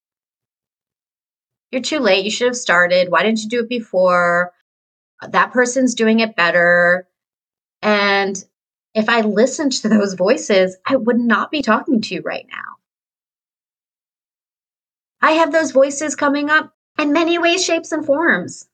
You're 1.71 1.83
too 1.83 2.00
late. 2.00 2.25
You 2.25 2.31
should 2.33 2.49
have 2.49 2.57
started. 2.57 3.09
Why 3.09 3.23
didn't 3.23 3.43
you 3.43 3.49
do 3.49 3.61
it 3.61 3.69
before? 3.69 4.53
That 5.29 5.53
person's 5.53 5.95
doing 5.95 6.19
it 6.19 6.35
better. 6.35 7.07
And 7.83 8.42
if 8.95 9.09
I 9.09 9.21
listened 9.21 9.73
to 9.73 9.88
those 9.88 10.14
voices, 10.14 10.76
I 10.87 10.97
would 10.97 11.18
not 11.18 11.50
be 11.50 11.62
talking 11.62 12.00
to 12.00 12.14
you 12.14 12.23
right 12.23 12.47
now. 12.50 12.76
I 15.21 15.33
have 15.33 15.52
those 15.52 15.73
voices 15.73 16.14
coming 16.14 16.50
up 16.50 16.73
in 16.99 17.12
many 17.12 17.38
ways, 17.38 17.64
shapes, 17.64 17.92
and 17.92 18.04
forms. 18.06 18.66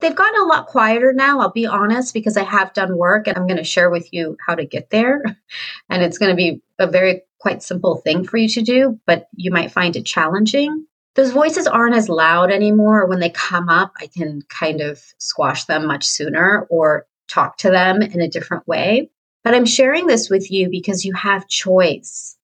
They've 0.00 0.14
gotten 0.14 0.40
a 0.40 0.44
lot 0.46 0.66
quieter 0.66 1.12
now, 1.12 1.40
I'll 1.40 1.52
be 1.52 1.66
honest, 1.66 2.12
because 2.12 2.36
I 2.36 2.42
have 2.42 2.72
done 2.74 2.96
work 2.96 3.26
and 3.26 3.36
I'm 3.36 3.46
going 3.46 3.58
to 3.58 3.64
share 3.64 3.90
with 3.90 4.12
you 4.12 4.36
how 4.46 4.54
to 4.54 4.64
get 4.66 4.90
there. 4.90 5.22
And 5.88 6.02
it's 6.02 6.18
going 6.18 6.30
to 6.30 6.36
be 6.36 6.62
a 6.78 6.86
very 6.86 7.22
quite 7.38 7.62
simple 7.62 7.96
thing 7.96 8.24
for 8.24 8.36
you 8.36 8.48
to 8.48 8.62
do, 8.62 8.98
but 9.06 9.28
you 9.36 9.50
might 9.50 9.70
find 9.70 9.96
it 9.96 10.04
challenging. 10.06 10.86
those 11.14 11.30
voices 11.30 11.66
aren't 11.66 11.94
as 11.94 12.08
loud 12.08 12.50
anymore. 12.50 13.06
When 13.06 13.20
they 13.20 13.30
come 13.30 13.68
up, 13.68 13.92
I 14.00 14.08
can 14.08 14.42
kind 14.48 14.80
of 14.80 15.00
squash 15.18 15.64
them 15.64 15.86
much 15.86 16.04
sooner 16.04 16.66
or 16.70 17.06
talk 17.28 17.58
to 17.58 17.70
them 17.70 18.02
in 18.02 18.20
a 18.20 18.28
different 18.28 18.66
way. 18.66 19.10
But 19.42 19.54
I'm 19.54 19.66
sharing 19.66 20.06
this 20.06 20.30
with 20.30 20.50
you 20.50 20.70
because 20.70 21.04
you 21.04 21.12
have 21.14 21.48
choice. 21.48 22.36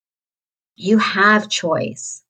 You 0.76 0.98
have 0.98 1.48
choice. 1.48 2.22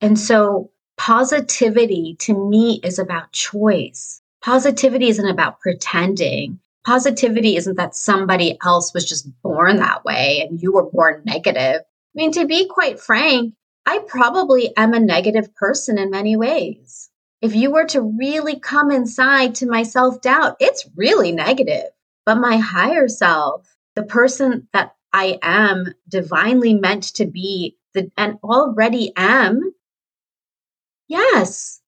And 0.00 0.18
so 0.18 0.70
positivity 0.96 2.16
to 2.20 2.48
me 2.48 2.80
is 2.82 2.98
about 2.98 3.32
choice. 3.32 4.22
Positivity 4.40 5.08
isn't 5.08 5.28
about 5.28 5.60
pretending. 5.60 6.60
Positivity 6.86 7.56
isn't 7.56 7.76
that 7.76 7.94
somebody 7.94 8.56
else 8.64 8.94
was 8.94 9.04
just 9.04 9.28
born 9.42 9.76
that 9.76 10.04
way 10.04 10.46
and 10.48 10.62
you 10.62 10.72
were 10.72 10.88
born 10.90 11.22
negative. 11.24 11.82
I 11.82 12.14
mean, 12.14 12.32
to 12.32 12.46
be 12.46 12.66
quite 12.66 13.00
frank, 13.00 13.54
I 13.84 13.98
probably 14.06 14.74
am 14.76 14.94
a 14.94 15.00
negative 15.00 15.54
person 15.54 15.98
in 15.98 16.10
many 16.10 16.36
ways. 16.36 17.07
If 17.40 17.54
you 17.54 17.70
were 17.70 17.86
to 17.86 18.02
really 18.02 18.58
come 18.58 18.90
inside 18.90 19.54
to 19.56 19.66
my 19.66 19.84
self 19.84 20.20
doubt, 20.20 20.56
it's 20.58 20.88
really 20.96 21.30
negative. 21.30 21.90
But 22.26 22.36
my 22.36 22.56
higher 22.56 23.08
self, 23.08 23.76
the 23.94 24.02
person 24.02 24.68
that 24.72 24.94
I 25.12 25.38
am 25.42 25.94
divinely 26.08 26.74
meant 26.74 27.04
to 27.14 27.26
be 27.26 27.76
the, 27.94 28.10
and 28.16 28.38
already 28.42 29.12
am, 29.16 29.72
yes, 31.06 31.80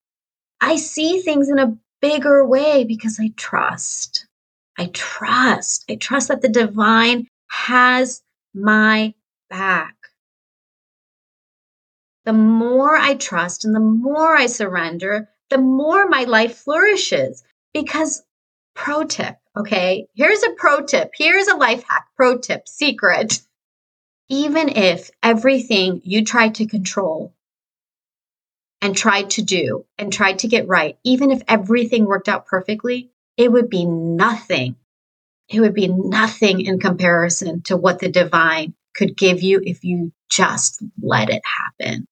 I 0.61 0.77
see 0.77 1.21
things 1.21 1.49
in 1.49 1.59
a 1.59 1.77
bigger 2.01 2.47
way 2.47 2.85
because 2.85 3.19
I 3.21 3.33
trust. 3.37 4.27
I 4.79 4.87
trust. 4.87 5.85
I 5.91 5.97
trust 5.97 6.29
that 6.29 6.43
the 6.43 6.49
divine 6.49 7.27
has 7.49 8.23
my 8.55 9.15
back. 9.51 9.97
The 12.25 12.33
more 12.33 12.97
I 12.97 13.15
trust 13.15 13.65
and 13.65 13.75
the 13.75 13.81
more 13.81 14.37
I 14.37 14.47
surrender, 14.47 15.29
the 15.51 15.59
more 15.59 16.09
my 16.09 16.25
life 16.25 16.57
flourishes. 16.57 17.43
Because, 17.73 18.23
pro 18.75 19.05
tip, 19.05 19.37
okay? 19.57 20.07
Here's 20.15 20.43
a 20.43 20.55
pro 20.57 20.85
tip. 20.85 21.11
Here's 21.15 21.47
a 21.49 21.57
life 21.57 21.85
hack, 21.89 22.07
pro 22.17 22.39
tip, 22.39 22.67
secret. 22.67 23.41
Even 24.29 24.69
if 24.69 25.11
everything 25.23 26.01
you 26.05 26.25
tried 26.25 26.57
to 26.57 26.67
control 26.67 27.35
and 28.81 28.97
tried 28.97 29.31
to 29.31 29.43
do 29.43 29.85
and 29.99 30.13
tried 30.13 30.41
to 30.41 30.49
get 30.49 30.69
right, 30.69 30.99
even 31.05 31.31
if 31.31 31.43
everything 31.47 32.07
worked 32.07 32.29
out 32.29 32.47
perfectly, 32.47 33.11
it 33.37 33.51
would 33.51 33.69
be 33.69 33.85
nothing. 33.85 34.77
It 35.49 35.61
would 35.61 35.75
be 35.75 35.89
nothing 35.89 36.61
in 36.61 36.79
comparison 36.79 37.63
to 37.63 37.77
what 37.77 37.99
the 37.99 38.09
divine 38.09 38.75
could 38.95 39.17
give 39.17 39.43
you 39.43 39.61
if 39.63 39.85
you 39.85 40.13
just 40.29 40.83
let 41.01 41.31
it 41.31 41.43
happen. 41.45 42.07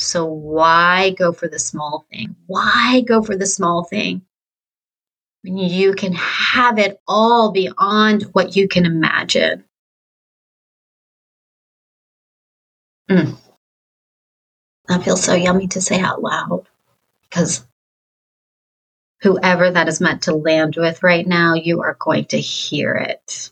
So, 0.00 0.26
why 0.26 1.10
go 1.10 1.32
for 1.32 1.48
the 1.48 1.58
small 1.58 2.06
thing? 2.08 2.36
Why 2.46 3.02
go 3.04 3.20
for 3.20 3.36
the 3.36 3.46
small 3.46 3.82
thing 3.82 4.22
when 5.42 5.56
you 5.56 5.92
can 5.92 6.12
have 6.12 6.78
it 6.78 7.00
all 7.08 7.50
beyond 7.50 8.22
what 8.32 8.54
you 8.54 8.68
can 8.68 8.86
imagine? 8.86 9.64
Mm. 13.10 13.36
That 14.86 15.02
feels 15.02 15.24
so 15.24 15.34
yummy 15.34 15.66
to 15.66 15.80
say 15.80 15.98
out 15.98 16.22
loud 16.22 16.68
because 17.22 17.66
whoever 19.22 19.68
that 19.68 19.88
is 19.88 20.00
meant 20.00 20.22
to 20.22 20.36
land 20.36 20.76
with 20.76 21.02
right 21.02 21.26
now, 21.26 21.54
you 21.54 21.82
are 21.82 21.96
going 21.98 22.26
to 22.26 22.38
hear 22.38 22.94
it. 22.94 23.50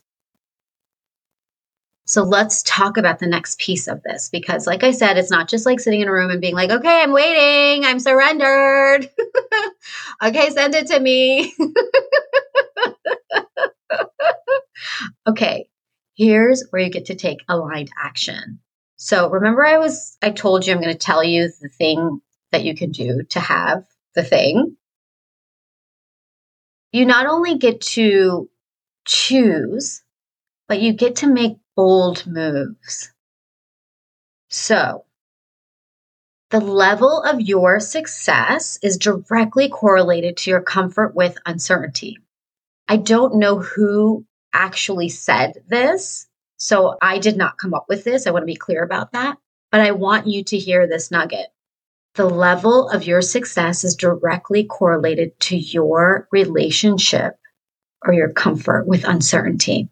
So 2.06 2.22
let's 2.22 2.62
talk 2.62 2.96
about 2.96 3.18
the 3.18 3.26
next 3.26 3.58
piece 3.58 3.88
of 3.88 4.00
this 4.04 4.28
because, 4.30 4.64
like 4.64 4.84
I 4.84 4.92
said, 4.92 5.18
it's 5.18 5.30
not 5.30 5.48
just 5.48 5.66
like 5.66 5.80
sitting 5.80 6.00
in 6.00 6.08
a 6.08 6.12
room 6.12 6.30
and 6.30 6.40
being 6.40 6.54
like, 6.54 6.70
okay, 6.70 7.02
I'm 7.02 7.12
waiting, 7.12 7.84
I'm 7.84 7.98
surrendered. 7.98 9.10
okay, 10.22 10.50
send 10.50 10.76
it 10.76 10.86
to 10.86 11.00
me. 11.00 11.52
okay, 15.28 15.68
here's 16.16 16.64
where 16.70 16.80
you 16.80 16.90
get 16.90 17.06
to 17.06 17.16
take 17.16 17.42
aligned 17.48 17.90
action. 18.00 18.60
So 18.96 19.28
remember 19.28 19.66
I 19.66 19.78
was 19.78 20.16
I 20.22 20.30
told 20.30 20.64
you 20.64 20.72
I'm 20.72 20.80
going 20.80 20.92
to 20.92 20.98
tell 20.98 21.24
you 21.24 21.50
the 21.60 21.68
thing 21.68 22.20
that 22.52 22.62
you 22.62 22.76
can 22.76 22.92
do 22.92 23.24
to 23.30 23.40
have 23.40 23.84
the 24.14 24.22
thing. 24.22 24.76
You 26.92 27.04
not 27.04 27.26
only 27.26 27.58
get 27.58 27.80
to 27.80 28.48
choose, 29.04 30.02
but 30.68 30.80
you 30.80 30.92
get 30.92 31.16
to 31.16 31.26
make 31.26 31.58
bold 31.76 32.26
moves. 32.26 33.12
So, 34.48 35.04
the 36.50 36.60
level 36.60 37.22
of 37.22 37.40
your 37.40 37.80
success 37.80 38.78
is 38.82 38.96
directly 38.96 39.68
correlated 39.68 40.36
to 40.38 40.50
your 40.50 40.62
comfort 40.62 41.14
with 41.14 41.38
uncertainty. 41.44 42.18
I 42.88 42.98
don't 42.98 43.36
know 43.36 43.58
who 43.58 44.24
actually 44.52 45.08
said 45.08 45.64
this, 45.66 46.26
so 46.56 46.96
I 47.02 47.18
did 47.18 47.36
not 47.36 47.58
come 47.58 47.74
up 47.74 47.86
with 47.88 48.04
this. 48.04 48.26
I 48.26 48.30
want 48.30 48.42
to 48.42 48.46
be 48.46 48.54
clear 48.54 48.82
about 48.82 49.12
that. 49.12 49.36
But 49.72 49.80
I 49.80 49.90
want 49.90 50.28
you 50.28 50.44
to 50.44 50.58
hear 50.58 50.86
this 50.86 51.10
nugget. 51.10 51.48
The 52.14 52.26
level 52.26 52.88
of 52.88 53.04
your 53.04 53.20
success 53.20 53.84
is 53.84 53.96
directly 53.96 54.64
correlated 54.64 55.38
to 55.40 55.56
your 55.56 56.28
relationship 56.30 57.34
or 58.06 58.14
your 58.14 58.32
comfort 58.32 58.86
with 58.86 59.04
uncertainty. 59.04 59.90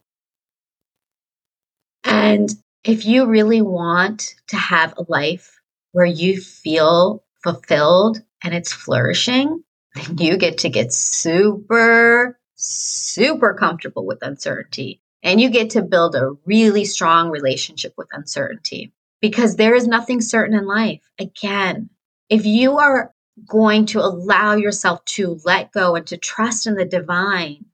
And 2.05 2.51
if 2.85 3.07
you 3.07 3.27
really 3.27 3.63
want 3.63 4.35
to 4.49 4.57
have 4.57 4.95
a 4.97 5.05
life 5.09 5.59
where 5.93 6.05
you 6.07 6.41
feel 6.41 7.25
fulfilled 7.43 8.21
and 8.43 8.55
it's 8.55 8.73
flourishing, 8.73 9.63
then 9.95 10.19
you 10.19 10.37
get 10.37 10.59
to 10.59 10.69
get 10.69 10.93
super, 10.93 12.39
super 12.57 13.55
comfortable 13.55 14.07
with 14.07 14.23
uncertainty 14.23 15.01
and 15.23 15.41
you 15.41 15.49
get 15.49 15.71
to 15.71 15.83
build 15.83 16.15
a 16.15 16.33
really 16.45 16.85
strong 16.85 17.31
relationship 17.31 17.95
with 17.97 18.09
uncertainty 18.13 18.93
because 19.21 19.57
there 19.57 19.75
is 19.75 19.87
nothing 19.87 20.21
certain 20.21 20.57
in 20.57 20.67
life. 20.67 21.01
Again, 21.19 21.89
if 22.29 22.45
you 22.45 22.79
are 22.79 23.15
going 23.49 23.87
to 23.87 24.01
allow 24.01 24.55
yourself 24.55 25.05
to 25.07 25.41
let 25.45 25.73
go 25.73 25.97
and 25.97 26.07
to 26.09 26.17
trust 26.17 26.67
in 26.67 26.75
the 26.75 26.85
divine, 26.85 27.65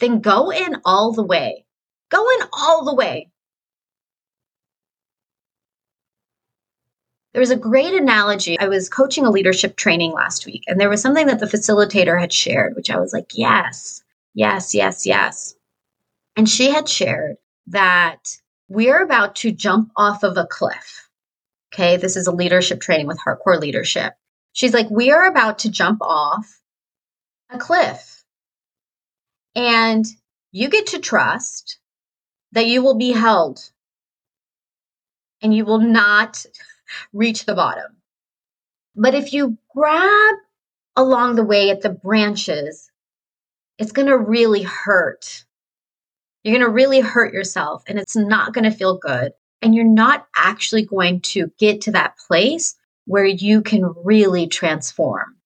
then 0.00 0.20
go 0.20 0.50
in 0.50 0.76
all 0.84 1.12
the 1.12 1.24
way. 1.24 1.63
Go 2.14 2.30
in 2.30 2.46
all 2.52 2.84
the 2.84 2.94
way. 2.94 3.28
There 7.32 7.40
was 7.40 7.50
a 7.50 7.56
great 7.56 7.92
analogy. 7.92 8.56
I 8.60 8.68
was 8.68 8.88
coaching 8.88 9.26
a 9.26 9.30
leadership 9.30 9.74
training 9.74 10.12
last 10.12 10.46
week, 10.46 10.62
and 10.68 10.80
there 10.80 10.88
was 10.88 11.02
something 11.02 11.26
that 11.26 11.40
the 11.40 11.46
facilitator 11.46 12.18
had 12.18 12.32
shared, 12.32 12.76
which 12.76 12.88
I 12.88 13.00
was 13.00 13.12
like, 13.12 13.32
yes, 13.34 14.04
yes, 14.32 14.74
yes, 14.74 15.04
yes. 15.04 15.56
And 16.36 16.48
she 16.48 16.70
had 16.70 16.88
shared 16.88 17.34
that 17.66 18.38
we're 18.68 19.02
about 19.02 19.34
to 19.36 19.50
jump 19.50 19.90
off 19.96 20.22
of 20.22 20.36
a 20.36 20.46
cliff. 20.46 21.08
Okay, 21.72 21.96
this 21.96 22.14
is 22.16 22.28
a 22.28 22.32
leadership 22.32 22.80
training 22.80 23.08
with 23.08 23.18
hardcore 23.18 23.60
leadership. 23.60 24.12
She's 24.52 24.72
like, 24.72 24.88
we 24.88 25.10
are 25.10 25.26
about 25.26 25.58
to 25.60 25.70
jump 25.70 25.98
off 26.00 26.60
a 27.50 27.58
cliff. 27.58 28.22
And 29.56 30.06
you 30.52 30.68
get 30.68 30.86
to 30.88 31.00
trust 31.00 31.80
that 32.54 32.66
you 32.66 32.82
will 32.82 32.96
be 32.96 33.12
held 33.12 33.70
and 35.42 35.54
you 35.54 35.64
will 35.64 35.80
not 35.80 36.44
reach 37.12 37.44
the 37.44 37.54
bottom. 37.54 37.96
But 38.96 39.14
if 39.14 39.32
you 39.32 39.58
grab 39.74 40.34
along 40.96 41.34
the 41.34 41.44
way 41.44 41.70
at 41.70 41.82
the 41.82 41.90
branches, 41.90 42.90
it's 43.78 43.92
going 43.92 44.08
to 44.08 44.16
really 44.16 44.62
hurt 44.62 45.44
you're 46.44 46.54
going 46.54 46.66
to 46.66 46.72
really 46.72 47.00
hurt 47.00 47.32
yourself 47.32 47.82
and 47.88 47.98
it's 47.98 48.14
not 48.14 48.52
going 48.52 48.64
to 48.64 48.70
feel 48.70 48.98
good. 48.98 49.32
And 49.62 49.74
you're 49.74 49.84
not 49.84 50.26
actually 50.36 50.84
going 50.84 51.20
to 51.22 51.50
get 51.58 51.80
to 51.82 51.92
that 51.92 52.18
place 52.18 52.76
where 53.06 53.24
you 53.24 53.62
can 53.62 53.94
really 54.04 54.46
transform. 54.46 55.36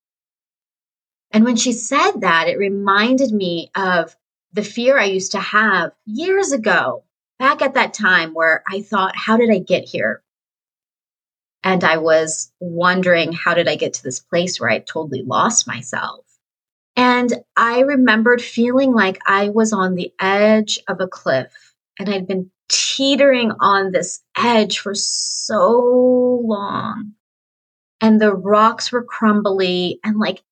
And 1.30 1.44
when 1.44 1.54
she 1.54 1.72
said 1.72 2.20
that, 2.20 2.48
it 2.48 2.58
reminded 2.58 3.32
me 3.32 3.70
of 3.76 4.16
the 4.52 4.64
fear 4.64 4.98
I 4.98 5.04
used 5.04 5.32
to 5.32 5.40
have 5.40 5.92
years 6.06 6.52
ago, 6.52 7.04
back 7.38 7.62
at 7.62 7.74
that 7.74 7.94
time 7.94 8.34
where 8.34 8.62
I 8.68 8.82
thought, 8.82 9.16
how 9.16 9.37
did 9.37 9.50
I 9.50 9.58
get 9.58 9.84
here? 9.84 10.22
And 11.62 11.84
I 11.84 11.98
was 11.98 12.52
wondering, 12.61 13.32
how 13.32 13.54
did 13.54 13.68
I 13.68 13.76
get 13.76 13.94
to 13.94 14.02
this 14.02 14.20
place 14.20 14.61
where 14.61 14.70
I 14.70 14.78
totally 14.78 15.22
lost 15.22 15.66
myself? 15.66 16.24
And 16.96 17.32
I 17.56 17.80
remembered 17.80 18.42
feeling 18.42 18.92
like 18.92 19.20
I 19.26 19.50
was 19.50 19.72
on 19.72 19.94
the 19.94 20.12
edge 20.20 20.80
of 20.88 21.00
a 21.00 21.06
cliff 21.06 21.52
and 21.98 22.08
I'd 22.08 22.26
been 22.26 22.50
teetering 22.68 23.52
on 23.61 23.92
this 23.92 24.20
edge 24.37 24.80
for 24.80 24.94
so 24.94 26.42
long. 26.44 27.12
And 28.00 28.20
the 28.20 28.34
rocks 28.34 28.92
were 28.92 29.04
crumbly 29.04 30.00
and 30.04 30.18
like 30.18 30.42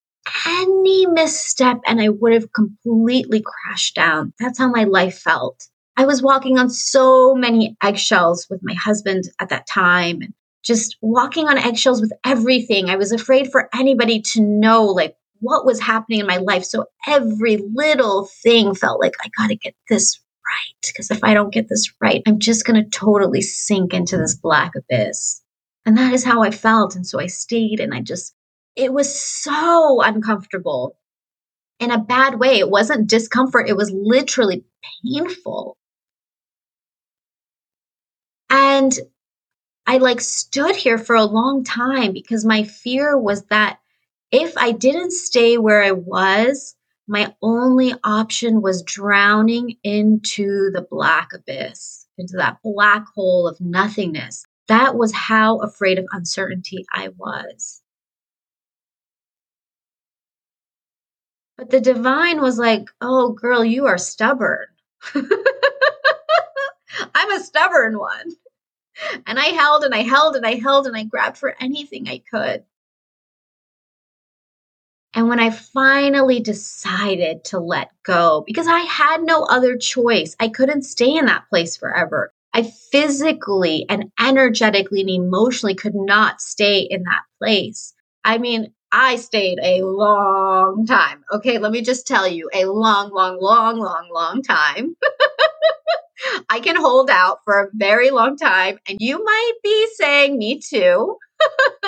any 0.47 1.07
misstep 1.07 1.81
and 1.87 2.01
I 2.01 2.09
would 2.09 2.33
have 2.33 2.53
completely 2.53 3.43
crashed 3.45 3.95
down. 3.95 4.33
That's 4.39 4.59
how 4.59 4.69
my 4.71 4.85
life 4.85 5.19
felt. 5.19 5.69
I 5.97 6.05
was 6.05 6.23
walking 6.23 6.59
on 6.59 6.69
so 6.69 7.35
many 7.35 7.77
eggshells 7.83 8.47
with 8.51 8.61
my 8.63 8.75
husband 8.75 9.25
at 9.41 9.49
that 9.49 9.67
time 9.67 10.21
and 10.21 10.35
just 10.63 10.97
walking 11.01 11.49
on 11.49 11.59
eggshells 11.59 12.01
with 12.01 12.13
everything. 12.25 12.91
I 12.91 12.97
was 12.97 13.13
afraid 13.13 13.51
for 13.51 13.69
anybody 13.75 14.21
to 14.21 14.43
know 14.43 14.85
like 14.85 15.17
what 15.41 15.65
was 15.65 15.81
happening 15.81 16.21
in 16.21 16.27
my 16.27 16.39
life. 16.39 16.65
So 16.65 16.87
every 17.07 17.59
little 17.75 18.29
thing 18.43 18.75
felt 18.75 19.01
like 19.01 19.15
I 19.23 19.31
got 19.39 19.49
to 19.49 19.57
get 19.57 19.75
this 19.89 20.21
right. 20.45 20.93
Because 20.93 21.11
if 21.11 21.23
I 21.23 21.35
don't 21.35 21.53
get 21.53 21.69
this 21.69 21.93
right, 22.01 22.23
I'm 22.27 22.39
just 22.39 22.67
going 22.67 22.83
to 22.83 22.91
totally 22.91 23.43
sink 23.43 23.95
into 23.95 24.17
this 24.17 24.35
black 24.35 24.73
abyss. 24.77 25.43
And 25.85 25.97
that 25.97 26.13
is 26.13 26.25
how 26.25 26.43
I 26.43 26.51
felt. 26.51 26.97
And 26.97 27.07
so 27.07 27.21
I 27.21 27.27
stayed 27.27 27.81
and 27.81 27.95
I 27.95 28.01
just, 28.01 28.35
it 28.77 28.93
was 28.93 29.19
so 29.19 30.03
uncomfortable 30.03 30.99
in 31.81 31.91
a 31.91 31.99
bad 31.99 32.39
way. 32.39 32.59
It 32.59 32.71
wasn't 32.71 33.09
discomfort, 33.09 33.69
it 33.69 33.77
was 33.77 33.91
literally 33.91 34.65
painful. 35.03 35.77
And 38.49 38.93
I 39.87 39.99
like 39.99 40.21
stood 40.21 40.77
here 40.77 40.99
for 40.99 41.17
a 41.17 41.25
long 41.25 41.65
time 41.65 42.13
because 42.13 42.45
my 42.45 42.65
fear 42.65 43.19
was 43.19 43.45
that 43.47 43.79
if 44.31 44.57
I 44.57 44.73
didn't 44.73 45.13
stay 45.13 45.59
where 45.59 45.83
I 45.83 45.93
was, 45.93 46.75
my 47.09 47.35
only 47.41 47.95
option 48.03 48.63
was 48.63 48.83
drowning 48.83 49.77
into 49.85 50.71
the 50.73 50.87
black 50.91 51.29
abyss, 51.33 52.07
into 52.19 52.37
that 52.37 52.59
black 52.65 53.07
hole 53.15 53.47
of 53.47 53.61
nothingness. 53.61 54.45
That 54.67 54.97
was 54.97 55.15
how 55.15 55.59
afraid 55.59 55.99
of 55.99 56.07
uncertainty 56.11 56.85
I 56.93 57.11
was. 57.17 57.83
But 61.57 61.71
the 61.71 61.81
divine 61.81 62.41
was 62.41 62.59
like, 62.59 62.91
oh, 63.01 63.31
girl, 63.31 63.65
you 63.65 63.87
are 63.87 63.99
stubborn. 63.99 64.67
I'm 67.15 67.33
a 67.33 67.41
stubborn 67.41 67.99
one. 67.99 68.33
And 69.27 69.39
I 69.39 69.47
held 69.47 69.85
and 69.85 69.95
I 69.95 70.03
held 70.03 70.37
and 70.37 70.47
I 70.47 70.55
held 70.55 70.87
and 70.87 70.97
I 70.97 71.05
grabbed 71.05 71.39
for 71.39 71.55
anything 71.61 72.09
I 72.09 72.23
could. 72.31 72.65
And 75.15 75.29
when 75.29 75.41
I 75.41 75.49
finally 75.49 76.41
decided 76.41 77.45
to 77.45 77.59
let 77.59 77.91
go, 78.03 78.45
because 78.47 78.67
I 78.67 78.81
had 78.81 79.23
no 79.23 79.45
other 79.45 79.79
choice, 79.79 80.37
I 80.39 80.49
couldn't 80.49 80.83
stay 80.83 81.17
in 81.17 81.25
that 81.25 81.49
place 81.49 81.75
forever. 81.75 82.35
I 82.53 82.71
physically 82.93 83.87
and 83.89 84.11
energetically 84.21 85.01
and 85.01 85.11
emotionally 85.11 85.75
could 85.75 85.95
not 85.95 86.43
stay 86.43 86.81
in 86.81 87.03
that 87.05 87.23
place. 87.39 87.95
I 88.25 88.37
mean, 88.37 88.75
I 88.99 89.17
stayed 89.17 89.59
a 89.63 89.83
long 89.83 90.87
time. 90.87 91.23
Okay, 91.31 91.59
let 91.59 91.71
me 91.71 91.83
just 91.83 92.07
tell 92.07 92.27
you 92.27 92.49
a 92.55 92.65
long, 92.65 93.13
long, 93.13 93.39
long, 93.39 93.79
long, 93.79 94.09
long 94.11 94.41
time. 94.43 94.97
I 96.49 96.61
can 96.61 96.77
hold 96.77 97.11
out 97.11 97.41
for 97.45 97.61
a 97.61 97.69
very 97.75 98.09
long 98.09 98.39
time, 98.39 98.79
and 98.89 98.97
you 98.99 99.23
might 99.23 99.53
be 99.63 99.89
saying, 99.97 100.39
Me 100.39 100.59
too. 100.59 101.19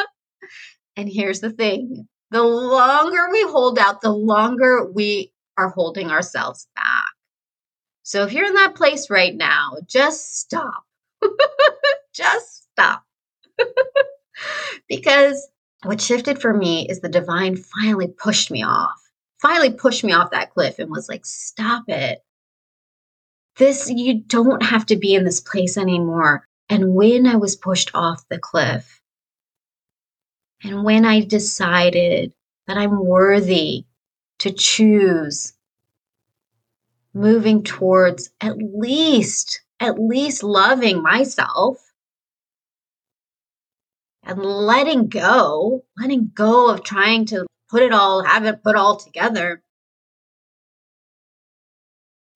and 0.97 1.09
here's 1.09 1.41
the 1.41 1.49
thing 1.49 2.07
the 2.31 2.43
longer 2.43 3.31
we 3.33 3.43
hold 3.45 3.79
out, 3.79 4.03
the 4.03 4.13
longer 4.13 4.85
we 4.93 5.33
are 5.57 5.71
holding 5.71 6.11
ourselves 6.11 6.69
back. 6.77 7.05
So 8.03 8.23
if 8.25 8.35
you're 8.35 8.45
in 8.45 8.55
that 8.55 8.75
place 8.75 9.09
right 9.09 9.35
now, 9.35 9.79
just 9.87 10.39
stop. 10.39 10.85
just 12.13 12.65
stop. 12.71 13.03
because 14.89 15.49
what 15.85 16.01
shifted 16.01 16.41
for 16.41 16.53
me 16.53 16.89
is 16.89 17.01
the 17.01 17.09
divine 17.09 17.57
finally 17.57 18.09
pushed 18.09 18.51
me 18.51 18.63
off, 18.63 19.01
finally 19.41 19.73
pushed 19.73 20.03
me 20.03 20.13
off 20.13 20.33
that 20.33 20.53
cliff 20.53 20.79
and 20.79 20.91
was 20.91 21.09
like, 21.09 21.25
stop 21.25 21.85
it. 21.89 22.21
This, 23.57 23.91
you 23.91 24.21
don't 24.21 24.63
have 24.63 24.87
to 24.87 24.97
be 24.97 25.15
in 25.15 25.25
this 25.25 25.41
place 25.41 25.77
anymore. 25.77 26.47
And 26.69 26.95
when 26.95 27.27
I 27.27 27.37
was 27.37 27.57
pushed 27.57 27.91
off 27.95 28.29
the 28.29 28.39
cliff, 28.39 29.01
and 30.63 30.85
when 30.85 31.05
I 31.05 31.21
decided 31.21 32.33
that 32.67 32.77
I'm 32.77 33.05
worthy 33.05 33.85
to 34.41 34.53
choose 34.53 35.53
moving 37.15 37.63
towards 37.63 38.31
at 38.41 38.57
least, 38.59 39.63
at 39.81 39.99
least 39.99 40.43
loving 40.43 41.03
myself 41.03 41.79
and 44.29 44.45
letting 44.45 45.09
go, 45.09 45.85
letting 45.99 46.31
go 46.35 46.71
of 46.71 46.85
trying 46.85 47.25
to 47.27 47.47
put 47.71 47.83
it 47.83 47.93
all, 47.93 48.23
have 48.23 48.45
it 48.45 48.63
put 48.63 48.77
all 48.77 48.99
together. 48.99 49.63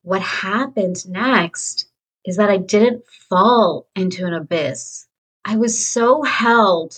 What 0.02 0.22
happened 0.22 1.06
next 1.08 1.86
is 2.24 2.38
that 2.38 2.48
I 2.48 2.56
didn't 2.56 3.04
fall 3.28 3.88
into 3.94 4.24
an 4.26 4.32
abyss. 4.32 5.06
I 5.44 5.56
was 5.56 5.86
so 5.86 6.22
held. 6.22 6.94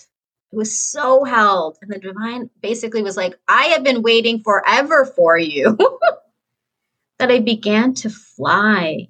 It 0.52 0.56
was 0.56 0.78
so 0.78 1.24
held. 1.24 1.76
And 1.82 1.90
the 1.90 1.98
divine 1.98 2.48
basically 2.62 3.02
was 3.02 3.16
like, 3.16 3.36
I 3.48 3.64
have 3.66 3.82
been 3.82 4.02
waiting 4.02 4.42
forever 4.42 5.04
for 5.04 5.36
you. 5.36 5.76
that 7.18 7.30
I 7.30 7.40
began 7.40 7.94
to 7.94 8.10
fly. 8.10 9.08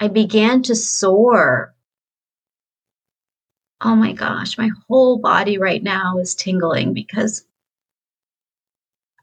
I 0.00 0.08
began 0.08 0.62
to 0.64 0.74
soar. 0.74 1.73
Oh 3.86 3.94
my 3.94 4.14
gosh, 4.14 4.56
my 4.56 4.70
whole 4.88 5.18
body 5.18 5.58
right 5.58 5.82
now 5.82 6.16
is 6.16 6.34
tingling 6.34 6.94
because 6.94 7.44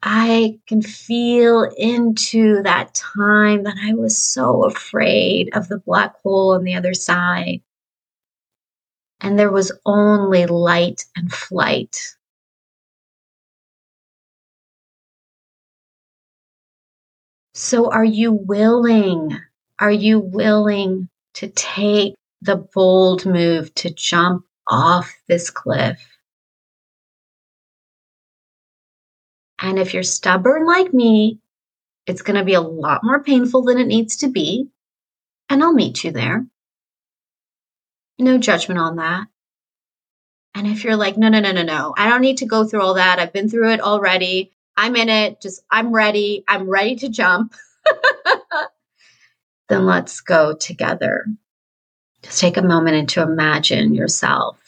I 0.04 0.60
can 0.68 0.82
feel 0.82 1.64
into 1.76 2.62
that 2.62 2.94
time 2.94 3.64
that 3.64 3.76
I 3.82 3.94
was 3.94 4.16
so 4.16 4.62
afraid 4.64 5.50
of 5.56 5.66
the 5.66 5.78
black 5.78 6.14
hole 6.22 6.54
on 6.54 6.62
the 6.62 6.76
other 6.76 6.94
side. 6.94 7.60
And 9.20 9.36
there 9.36 9.50
was 9.50 9.72
only 9.84 10.46
light 10.46 11.06
and 11.16 11.32
flight. 11.32 11.96
So, 17.54 17.90
are 17.90 18.04
you 18.04 18.30
willing? 18.30 19.36
Are 19.80 19.90
you 19.90 20.20
willing 20.20 21.08
to 21.34 21.48
take 21.48 22.14
the 22.42 22.56
bold 22.56 23.26
move 23.26 23.74
to 23.74 23.90
jump 23.90 24.44
off 24.72 25.14
this 25.28 25.50
cliff. 25.50 26.00
And 29.60 29.78
if 29.78 29.94
you're 29.94 30.02
stubborn 30.02 30.66
like 30.66 30.92
me, 30.94 31.38
it's 32.06 32.22
going 32.22 32.38
to 32.38 32.44
be 32.44 32.54
a 32.54 32.60
lot 32.60 33.04
more 33.04 33.22
painful 33.22 33.62
than 33.62 33.78
it 33.78 33.86
needs 33.86 34.16
to 34.18 34.28
be. 34.28 34.68
And 35.48 35.62
I'll 35.62 35.74
meet 35.74 36.02
you 36.02 36.10
there. 36.10 36.46
No 38.18 38.38
judgment 38.38 38.80
on 38.80 38.96
that. 38.96 39.26
And 40.54 40.66
if 40.66 40.84
you're 40.84 40.96
like, 40.96 41.16
no, 41.16 41.28
no, 41.28 41.40
no, 41.40 41.52
no, 41.52 41.62
no, 41.62 41.94
I 41.96 42.08
don't 42.08 42.22
need 42.22 42.38
to 42.38 42.46
go 42.46 42.64
through 42.64 42.82
all 42.82 42.94
that. 42.94 43.18
I've 43.18 43.32
been 43.32 43.48
through 43.48 43.72
it 43.72 43.80
already. 43.80 44.52
I'm 44.76 44.96
in 44.96 45.08
it. 45.08 45.40
Just, 45.40 45.62
I'm 45.70 45.92
ready. 45.94 46.44
I'm 46.48 46.68
ready 46.68 46.96
to 46.96 47.08
jump. 47.08 47.54
then 49.68 49.86
let's 49.86 50.20
go 50.20 50.54
together. 50.54 51.26
Just 52.22 52.40
take 52.40 52.56
a 52.56 52.62
moment 52.62 52.96
and 52.96 53.08
to 53.10 53.22
imagine 53.22 53.94
yourself 53.94 54.61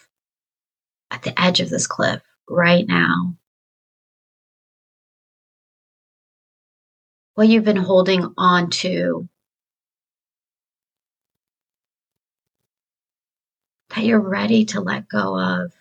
at 1.14 1.22
the 1.22 1.40
edge 1.40 1.60
of 1.60 1.70
this 1.70 1.86
cliff 1.86 2.20
right 2.48 2.86
now. 2.88 3.36
What 7.34 7.48
you've 7.48 7.64
been 7.64 7.76
holding 7.76 8.34
on 8.36 8.70
to 8.70 9.28
that 13.90 14.04
you're 14.04 14.18
ready 14.18 14.64
to 14.66 14.80
let 14.80 15.08
go 15.08 15.38
of. 15.38 15.72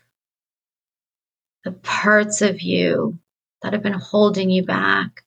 The 1.63 1.71
parts 1.71 2.41
of 2.43 2.61
you 2.61 3.17
that 3.63 3.73
have 3.73 3.81
been 3.81 3.93
holding 3.93 4.51
you 4.51 4.63
back. 4.63 5.23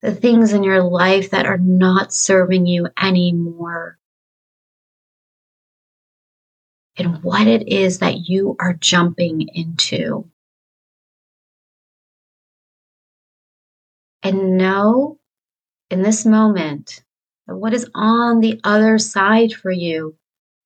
The 0.00 0.14
things 0.14 0.54
in 0.54 0.64
your 0.64 0.82
life 0.82 1.30
that 1.30 1.46
are 1.46 1.58
not 1.58 2.14
serving 2.14 2.66
you 2.66 2.88
anymore 3.00 3.98
and 6.96 7.22
what 7.22 7.46
it 7.46 7.68
is 7.68 7.98
that 7.98 8.28
you 8.28 8.56
are 8.60 8.74
jumping 8.74 9.48
into. 9.54 10.28
And 14.22 14.56
know 14.56 15.18
in 15.90 16.02
this 16.02 16.24
moment 16.24 17.02
that 17.46 17.56
what 17.56 17.74
is 17.74 17.90
on 17.94 18.40
the 18.40 18.60
other 18.64 18.98
side 18.98 19.52
for 19.52 19.70
you 19.70 20.16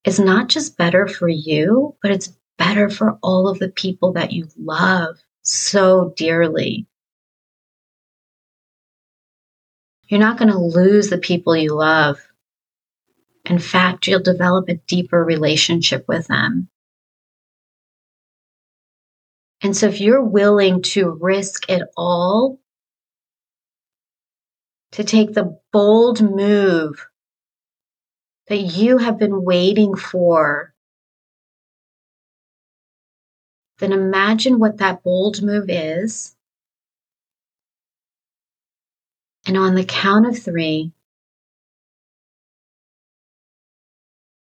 is 0.05 0.21
not 0.21 0.49
just 0.49 0.77
better 0.77 1.07
for 1.07 1.29
you, 1.29 1.97
but 2.03 2.11
it's 2.11 2.33
better 2.57 2.88
for 2.88 3.19
all 3.23 3.49
of 3.49 3.59
the 3.59 3.69
people 3.69 4.12
that 4.12 4.33
you 4.33 4.49
love 4.57 5.19
so 5.43 6.12
dearly. 6.17 6.87
You're 10.09 10.21
not 10.21 10.38
going 10.38 10.51
to 10.51 10.59
lose 10.59 11.11
the 11.11 11.19
people 11.19 11.57
you 11.57 11.75
love. 11.75 12.28
In 13.48 13.58
fact, 13.58 14.06
you'll 14.06 14.22
develop 14.22 14.68
a 14.68 14.74
deeper 14.74 15.24
relationship 15.24 16.04
with 16.06 16.26
them. 16.26 16.68
And 19.62 19.76
so, 19.76 19.88
if 19.88 20.00
you're 20.00 20.22
willing 20.22 20.82
to 20.82 21.18
risk 21.20 21.68
it 21.68 21.82
all, 21.96 22.61
to 24.92 25.04
take 25.04 25.32
the 25.32 25.58
bold 25.72 26.22
move 26.22 27.06
that 28.48 28.56
you 28.56 28.98
have 28.98 29.18
been 29.18 29.44
waiting 29.44 29.94
for 29.94 30.74
then 33.78 33.92
imagine 33.92 34.58
what 34.58 34.78
that 34.78 35.02
bold 35.02 35.42
move 35.42 35.66
is. 35.68 36.34
And 39.46 39.56
on 39.56 39.74
the 39.74 39.84
count 39.84 40.26
of 40.26 40.38
three, 40.38 40.92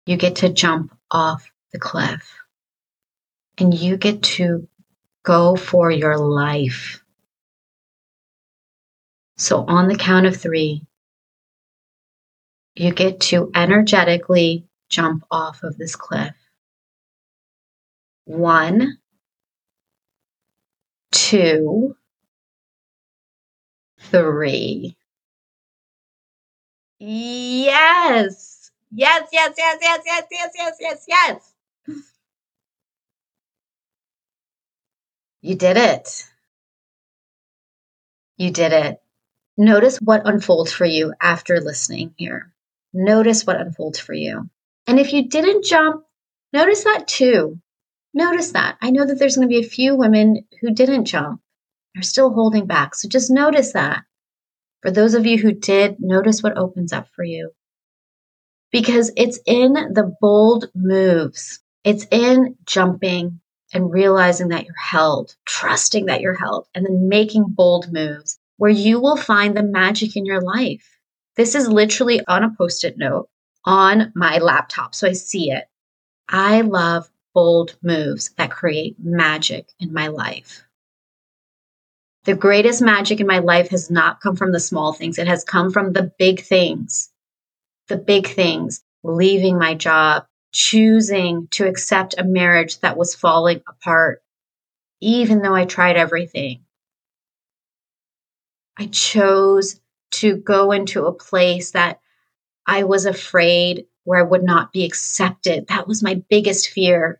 you 0.09 0.17
get 0.17 0.37
to 0.37 0.49
jump 0.49 0.91
off 1.11 1.51
the 1.71 1.77
cliff 1.77 2.33
and 3.59 3.75
you 3.75 3.95
get 3.95 4.23
to 4.23 4.67
go 5.21 5.55
for 5.55 5.91
your 5.91 6.17
life. 6.17 7.03
So, 9.37 9.63
on 9.67 9.87
the 9.87 9.95
count 9.95 10.25
of 10.25 10.35
three, 10.35 10.81
you 12.73 12.91
get 12.91 13.19
to 13.19 13.51
energetically 13.53 14.65
jump 14.89 15.25
off 15.29 15.61
of 15.61 15.77
this 15.77 15.95
cliff. 15.95 16.33
One, 18.25 18.97
two, 21.11 21.95
three. 23.99 24.97
Yes. 26.97 28.58
Yes, 28.91 29.29
yes, 29.31 29.53
yes, 29.57 29.77
yes, 29.81 30.01
yes, 30.05 30.25
yes, 30.31 30.51
yes, 30.57 30.77
yes, 30.79 31.05
yes. 31.07 31.55
You 35.41 35.55
did 35.55 35.77
it. 35.77 36.25
You 38.37 38.51
did 38.51 38.73
it. 38.73 39.01
Notice 39.57 39.99
what 39.99 40.27
unfolds 40.27 40.71
for 40.71 40.85
you 40.85 41.13
after 41.21 41.61
listening 41.61 42.13
here. 42.17 42.53
Notice 42.93 43.45
what 43.45 43.61
unfolds 43.61 43.99
for 43.99 44.13
you. 44.13 44.49
And 44.87 44.99
if 44.99 45.13
you 45.13 45.27
didn't 45.27 45.65
jump, 45.65 46.05
notice 46.53 46.83
that 46.85 47.07
too. 47.07 47.59
Notice 48.13 48.53
that. 48.53 48.77
I 48.81 48.91
know 48.91 49.05
that 49.05 49.19
there's 49.19 49.35
going 49.35 49.47
to 49.47 49.53
be 49.53 49.65
a 49.65 49.69
few 49.69 49.95
women 49.95 50.45
who 50.61 50.71
didn't 50.73 51.05
jump, 51.05 51.41
are 51.97 52.03
still 52.03 52.33
holding 52.33 52.67
back. 52.67 52.95
So 52.95 53.09
just 53.09 53.31
notice 53.31 53.73
that. 53.73 54.03
For 54.81 54.91
those 54.91 55.15
of 55.15 55.25
you 55.25 55.37
who 55.39 55.53
did, 55.53 55.97
notice 55.99 56.43
what 56.43 56.57
opens 56.57 56.93
up 56.93 57.09
for 57.15 57.23
you. 57.23 57.51
Because 58.71 59.11
it's 59.17 59.39
in 59.45 59.73
the 59.73 60.15
bold 60.21 60.69
moves, 60.75 61.59
it's 61.83 62.05
in 62.11 62.55
jumping 62.65 63.39
and 63.73 63.91
realizing 63.91 64.49
that 64.49 64.65
you're 64.65 64.75
held, 64.75 65.35
trusting 65.45 66.05
that 66.05 66.21
you're 66.21 66.35
held, 66.35 66.67
and 66.75 66.85
then 66.85 67.09
making 67.09 67.45
bold 67.49 67.91
moves 67.91 68.39
where 68.57 68.71
you 68.71 68.99
will 68.99 69.17
find 69.17 69.55
the 69.55 69.63
magic 69.63 70.15
in 70.15 70.25
your 70.25 70.41
life. 70.41 70.99
This 71.35 71.55
is 71.55 71.67
literally 71.69 72.21
on 72.27 72.43
a 72.43 72.53
post 72.57 72.83
it 72.83 72.97
note 72.97 73.29
on 73.65 74.11
my 74.15 74.39
laptop, 74.39 74.93
so 74.93 75.07
I 75.07 75.13
see 75.13 75.51
it. 75.51 75.65
I 76.27 76.61
love 76.61 77.09
bold 77.33 77.77
moves 77.81 78.31
that 78.37 78.51
create 78.51 78.97
magic 78.99 79.69
in 79.79 79.93
my 79.93 80.07
life. 80.07 80.63
The 82.25 82.35
greatest 82.35 82.81
magic 82.81 83.19
in 83.19 83.27
my 83.27 83.39
life 83.39 83.69
has 83.69 83.89
not 83.89 84.19
come 84.19 84.35
from 84.35 84.51
the 84.51 84.59
small 84.59 84.93
things, 84.93 85.17
it 85.17 85.27
has 85.27 85.43
come 85.43 85.71
from 85.71 85.93
the 85.93 86.11
big 86.19 86.41
things. 86.41 87.09
The 87.89 87.97
big 87.97 88.27
things, 88.27 88.83
leaving 89.03 89.57
my 89.57 89.73
job, 89.73 90.25
choosing 90.51 91.47
to 91.51 91.67
accept 91.67 92.15
a 92.17 92.23
marriage 92.23 92.79
that 92.79 92.97
was 92.97 93.15
falling 93.15 93.61
apart, 93.67 94.23
even 95.01 95.41
though 95.41 95.55
I 95.55 95.65
tried 95.65 95.97
everything. 95.97 96.63
I 98.77 98.87
chose 98.87 99.79
to 100.11 100.37
go 100.37 100.71
into 100.71 101.05
a 101.05 101.13
place 101.13 101.71
that 101.71 101.99
I 102.65 102.83
was 102.83 103.05
afraid 103.05 103.85
where 104.03 104.19
I 104.19 104.23
would 104.23 104.43
not 104.43 104.71
be 104.71 104.85
accepted. 104.85 105.67
That 105.67 105.87
was 105.87 106.03
my 106.03 106.21
biggest 106.29 106.69
fear. 106.69 107.19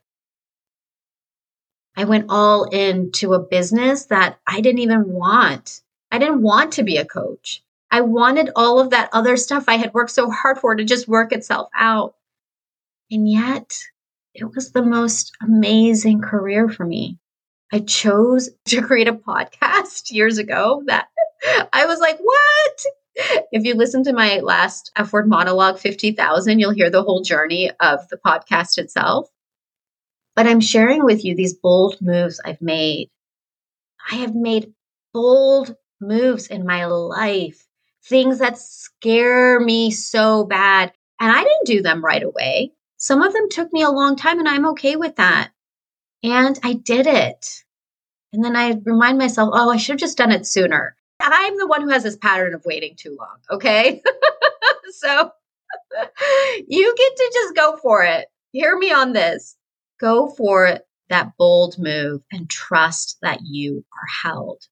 I 1.97 2.05
went 2.05 2.27
all 2.29 2.65
into 2.65 3.34
a 3.34 3.39
business 3.39 4.05
that 4.05 4.39
I 4.47 4.62
didn't 4.62 4.79
even 4.79 5.12
want. 5.12 5.82
I 6.12 6.17
didn't 6.17 6.41
want 6.41 6.73
to 6.73 6.84
be 6.84 6.97
a 6.97 7.05
coach. 7.05 7.63
I 7.91 8.02
wanted 8.02 8.52
all 8.56 8.80
of 8.80 8.91
that 8.91 9.10
other 9.13 9.36
stuff 9.36 9.65
I 9.67 9.78
had 9.78 9.93
worked 9.93 10.12
so 10.12 10.30
hard 10.30 10.60
for 10.60 10.75
to 10.75 10.84
just 10.84 11.08
work 11.08 11.32
itself 11.32 11.69
out. 11.75 12.15
And 13.12 13.30
yet, 13.30 13.78
it 14.36 14.45
was 14.56 14.71
the 14.71 14.84
most 14.84 15.32
amazing 15.41 16.21
career 16.21 16.69
for 16.69 16.86
me. 16.86 17.17
I 17.71 17.80
chose 17.80 18.49
to 18.65 18.82
create 18.82 19.08
a 19.08 19.13
podcast 19.13 20.12
years 20.12 20.38
ago 20.38 20.84
that 20.86 21.08
I 21.73 21.86
was 21.86 21.99
like, 21.99 22.19
what? 22.19 22.86
If 23.52 23.65
you 23.65 23.75
listen 23.75 24.04
to 24.06 24.13
my 24.13 24.39
last 24.39 24.91
F 24.95 25.12
word 25.12 25.28
monologue 25.28 25.80
50,000, 25.80 26.60
you'll 26.60 26.71
hear 26.71 26.89
the 26.89 27.04
whole 27.04 27.21
journey 27.21 27.71
of 27.80 28.08
the 28.10 28.17
podcast 28.17 28.78
itself. 28.78 29.30
But 30.36 30.47
I'm 30.47 30.62
sharing 30.62 31.04
with 31.04 31.25
you 31.25 31.36
these 31.36 31.54
bold 31.54 31.97
moves 32.02 32.39
I've 32.45 32.62
made. 32.62 33.10
I 34.10 34.15
have 34.15 34.36
made 34.36 34.73
bold 35.13 35.75
moves 35.99 36.47
in 36.47 36.65
my 36.65 36.86
life, 36.86 37.67
things 38.05 38.39
that 38.39 38.57
scare 38.57 39.59
me 39.59 39.91
so 39.91 40.45
bad. 40.45 40.91
And 41.19 41.31
I 41.31 41.43
didn't 41.43 41.65
do 41.65 41.81
them 41.81 42.03
right 42.03 42.23
away. 42.23 42.71
Some 42.97 43.21
of 43.21 43.33
them 43.33 43.49
took 43.49 43.71
me 43.71 43.81
a 43.81 43.89
long 43.89 44.15
time, 44.15 44.39
and 44.39 44.47
I'm 44.47 44.65
okay 44.67 44.95
with 44.95 45.15
that. 45.17 45.51
And 46.23 46.59
I 46.63 46.73
did 46.73 47.07
it. 47.07 47.63
And 48.33 48.43
then 48.43 48.55
I 48.55 48.79
remind 48.83 49.17
myself, 49.17 49.49
oh, 49.53 49.69
I 49.69 49.77
should 49.77 49.93
have 49.93 49.99
just 49.99 50.17
done 50.17 50.31
it 50.31 50.45
sooner. 50.45 50.95
I'm 51.19 51.57
the 51.57 51.67
one 51.67 51.81
who 51.81 51.89
has 51.89 52.03
this 52.03 52.17
pattern 52.17 52.53
of 52.53 52.63
waiting 52.65 52.95
too 52.95 53.15
long. 53.19 53.38
Okay. 53.51 54.01
so 54.91 55.31
you 56.67 56.95
get 56.97 57.15
to 57.15 57.31
just 57.33 57.55
go 57.55 57.77
for 57.77 58.03
it. 58.03 58.27
Hear 58.51 58.77
me 58.77 58.91
on 58.91 59.13
this. 59.13 59.55
Go 59.99 60.29
for 60.29 60.65
it. 60.65 60.85
that 61.09 61.35
bold 61.38 61.75
move 61.79 62.21
and 62.31 62.49
trust 62.49 63.17
that 63.23 63.39
you 63.43 63.83
are 63.93 64.29
held. 64.29 64.67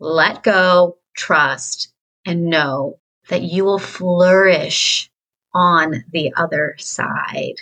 Let 0.00 0.42
go, 0.42 0.96
trust, 1.14 1.91
and 2.24 2.46
know 2.46 2.98
that 3.28 3.42
you 3.42 3.64
will 3.64 3.78
flourish 3.78 5.10
on 5.54 6.04
the 6.12 6.32
other 6.36 6.74
side. 6.78 7.56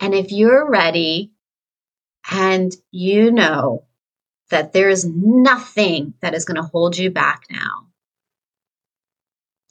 And 0.00 0.14
if 0.14 0.30
you're 0.30 0.68
ready 0.68 1.32
and 2.30 2.72
you 2.90 3.30
know 3.30 3.84
that 4.50 4.72
there 4.72 4.88
is 4.88 5.04
nothing 5.04 6.14
that 6.20 6.34
is 6.34 6.44
going 6.44 6.56
to 6.56 6.68
hold 6.68 6.96
you 6.96 7.10
back 7.10 7.44
now, 7.50 7.88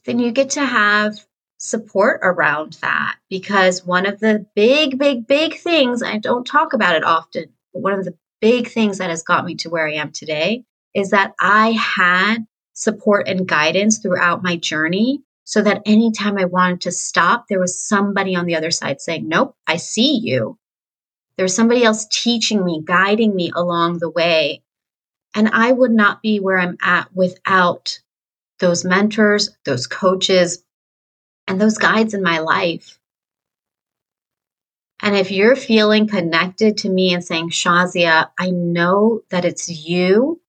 then 0.05 0.19
you 0.19 0.31
get 0.31 0.51
to 0.51 0.65
have 0.65 1.25
support 1.57 2.19
around 2.23 2.73
that 2.81 3.17
because 3.29 3.85
one 3.85 4.05
of 4.05 4.19
the 4.19 4.45
big, 4.55 4.97
big, 4.97 5.27
big 5.27 5.57
things, 5.57 6.03
I 6.03 6.17
don't 6.17 6.45
talk 6.45 6.73
about 6.73 6.95
it 6.95 7.03
often, 7.03 7.45
but 7.73 7.81
one 7.81 7.93
of 7.93 8.05
the 8.05 8.15
big 8.39 8.67
things 8.67 8.99
that 8.99 9.09
has 9.09 9.23
got 9.23 9.45
me 9.45 9.55
to 9.55 9.69
where 9.69 9.87
I 9.87 9.93
am 9.93 10.11
today 10.11 10.63
is 10.93 11.09
that 11.09 11.33
I 11.39 11.71
had 11.71 12.45
support 12.77 13.27
and 13.27 13.47
guidance 13.47 13.97
throughout 13.97 14.43
my 14.43 14.55
journey 14.55 15.23
so 15.45 15.63
that 15.63 15.81
anytime 15.87 16.37
I 16.37 16.45
wanted 16.45 16.81
to 16.81 16.91
stop, 16.91 17.47
there 17.47 17.59
was 17.59 17.81
somebody 17.81 18.35
on 18.35 18.45
the 18.45 18.55
other 18.55 18.69
side 18.69 19.01
saying, 19.01 19.27
Nope, 19.27 19.55
I 19.65 19.77
see 19.77 20.19
you. 20.19 20.59
There's 21.37 21.55
somebody 21.55 21.83
else 21.83 22.05
teaching 22.11 22.63
me, 22.63 22.83
guiding 22.85 23.35
me 23.35 23.51
along 23.55 23.97
the 23.97 24.11
way. 24.11 24.61
And 25.33 25.49
I 25.49 25.71
would 25.71 25.91
not 25.91 26.21
be 26.21 26.39
where 26.39 26.59
I'm 26.59 26.77
at 26.81 27.11
without 27.15 27.99
those 28.59 28.85
mentors, 28.85 29.57
those 29.65 29.87
coaches, 29.87 30.63
and 31.47 31.59
those 31.59 31.79
guides 31.79 32.13
in 32.13 32.21
my 32.21 32.39
life. 32.39 32.99
And 35.01 35.15
if 35.15 35.31
you're 35.31 35.55
feeling 35.55 36.07
connected 36.07 36.77
to 36.79 36.89
me 36.89 37.13
and 37.13 37.23
saying, 37.23 37.49
Shazia, 37.49 38.29
I 38.39 38.51
know 38.51 39.21
that 39.29 39.45
it's 39.45 39.67
you, 39.67 40.41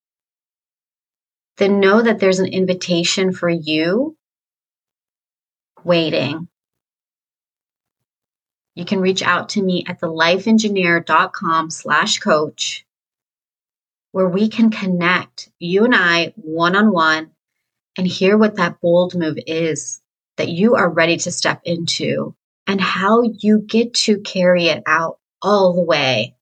then 1.59 1.81
know 1.81 2.03
that 2.03 2.21
there's 2.21 2.39
an 2.39 2.47
invitation 2.47 3.33
for 3.33 3.49
you 3.49 4.17
waiting. 5.85 6.49
You 8.75 8.85
can 8.85 9.01
reach 9.01 9.23
out 9.23 9.51
to 9.51 9.63
me 9.63 9.85
at 9.87 10.01
thelifeengineer.com 10.01 11.71
slash 11.71 12.19
coach 12.21 12.87
where 14.13 14.29
we 14.29 14.49
can 14.49 14.71
connect, 14.71 15.51
you 15.59 15.85
and 15.85 15.95
I, 15.95 16.33
one 16.37 16.75
on 16.77 16.93
one, 16.93 17.33
and 17.97 18.07
hear 18.07 18.39
what 18.39 18.57
that 18.57 18.81
bold 18.81 19.15
move 19.15 19.39
is 19.47 20.01
that 20.37 20.49
you 20.49 20.77
are 20.77 20.89
ready 20.89 21.17
to 21.19 21.33
step 21.33 21.61
into 21.65 22.35
and 22.67 22.81
how 22.81 23.23
you 23.23 23.59
get 23.59 23.95
to 23.95 24.21
carry 24.21 24.67
it 24.67 24.83
out 24.87 25.19
all 25.43 25.75
the 25.75 25.83
way. 25.83 26.35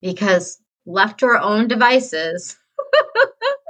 Because 0.00 0.58
left 0.86 1.20
to 1.20 1.26
our 1.26 1.38
own 1.38 1.68
devices, 1.68 2.56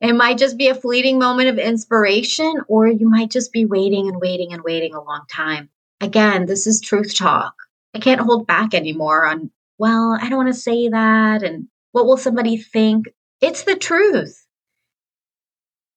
it 0.00 0.14
might 0.14 0.38
just 0.38 0.56
be 0.56 0.68
a 0.68 0.74
fleeting 0.74 1.18
moment 1.18 1.48
of 1.48 1.58
inspiration, 1.58 2.54
or 2.68 2.86
you 2.88 3.08
might 3.08 3.30
just 3.30 3.52
be 3.52 3.64
waiting 3.64 4.08
and 4.08 4.20
waiting 4.20 4.52
and 4.52 4.62
waiting 4.62 4.94
a 4.94 5.02
long 5.02 5.22
time. 5.30 5.68
Again, 6.00 6.46
this 6.46 6.66
is 6.66 6.80
truth 6.80 7.14
talk. 7.14 7.54
I 7.94 7.98
can't 7.98 8.20
hold 8.20 8.46
back 8.46 8.74
anymore 8.74 9.26
on, 9.26 9.50
well, 9.78 10.18
I 10.20 10.28
don't 10.28 10.38
want 10.38 10.54
to 10.54 10.60
say 10.60 10.88
that. 10.88 11.42
And 11.42 11.68
what 11.92 12.06
will 12.06 12.16
somebody 12.16 12.56
think? 12.56 13.08
It's 13.40 13.64
the 13.64 13.76
truth. 13.76 14.46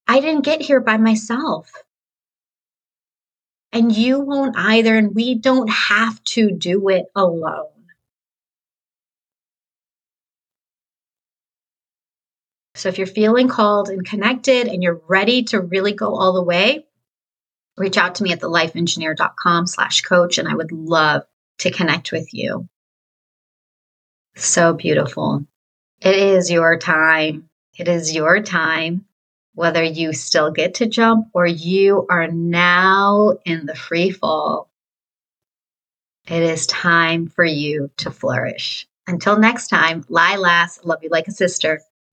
I 0.06 0.20
didn't 0.20 0.44
get 0.44 0.60
here 0.60 0.80
by 0.80 0.96
myself 0.96 1.70
and 3.74 3.94
you 3.94 4.20
won't 4.20 4.56
either. 4.56 4.96
And 4.96 5.14
we 5.14 5.34
don't 5.34 5.68
have 5.68 6.22
to 6.24 6.50
do 6.50 6.88
it 6.88 7.06
alone. 7.14 7.73
So 12.84 12.90
if 12.90 12.98
you're 12.98 13.06
feeling 13.06 13.48
called 13.48 13.88
and 13.88 14.04
connected 14.04 14.68
and 14.68 14.82
you're 14.82 15.00
ready 15.08 15.44
to 15.44 15.58
really 15.58 15.94
go 15.94 16.14
all 16.14 16.34
the 16.34 16.42
way, 16.42 16.84
reach 17.78 17.96
out 17.96 18.16
to 18.16 18.22
me 18.22 18.32
at 18.32 18.42
thelifeengineer.com 18.42 19.66
slash 19.68 20.02
coach 20.02 20.36
and 20.36 20.46
I 20.46 20.54
would 20.54 20.70
love 20.70 21.22
to 21.60 21.70
connect 21.70 22.12
with 22.12 22.34
you. 22.34 22.68
So 24.36 24.74
beautiful. 24.74 25.46
It 26.02 26.14
is 26.14 26.50
your 26.50 26.78
time. 26.78 27.48
It 27.78 27.88
is 27.88 28.14
your 28.14 28.42
time, 28.42 29.06
whether 29.54 29.82
you 29.82 30.12
still 30.12 30.50
get 30.50 30.74
to 30.74 30.86
jump 30.86 31.28
or 31.32 31.46
you 31.46 32.06
are 32.10 32.28
now 32.28 33.38
in 33.46 33.64
the 33.64 33.74
free 33.74 34.10
fall. 34.10 34.70
It 36.28 36.42
is 36.42 36.66
time 36.66 37.28
for 37.28 37.46
you 37.46 37.90
to 37.96 38.10
flourish. 38.10 38.86
Until 39.06 39.38
next 39.38 39.68
time, 39.68 40.04
lie 40.10 40.36
last, 40.36 40.84
love 40.84 41.02
you 41.02 41.08
like 41.08 41.28
a 41.28 41.32
sister. 41.32 41.80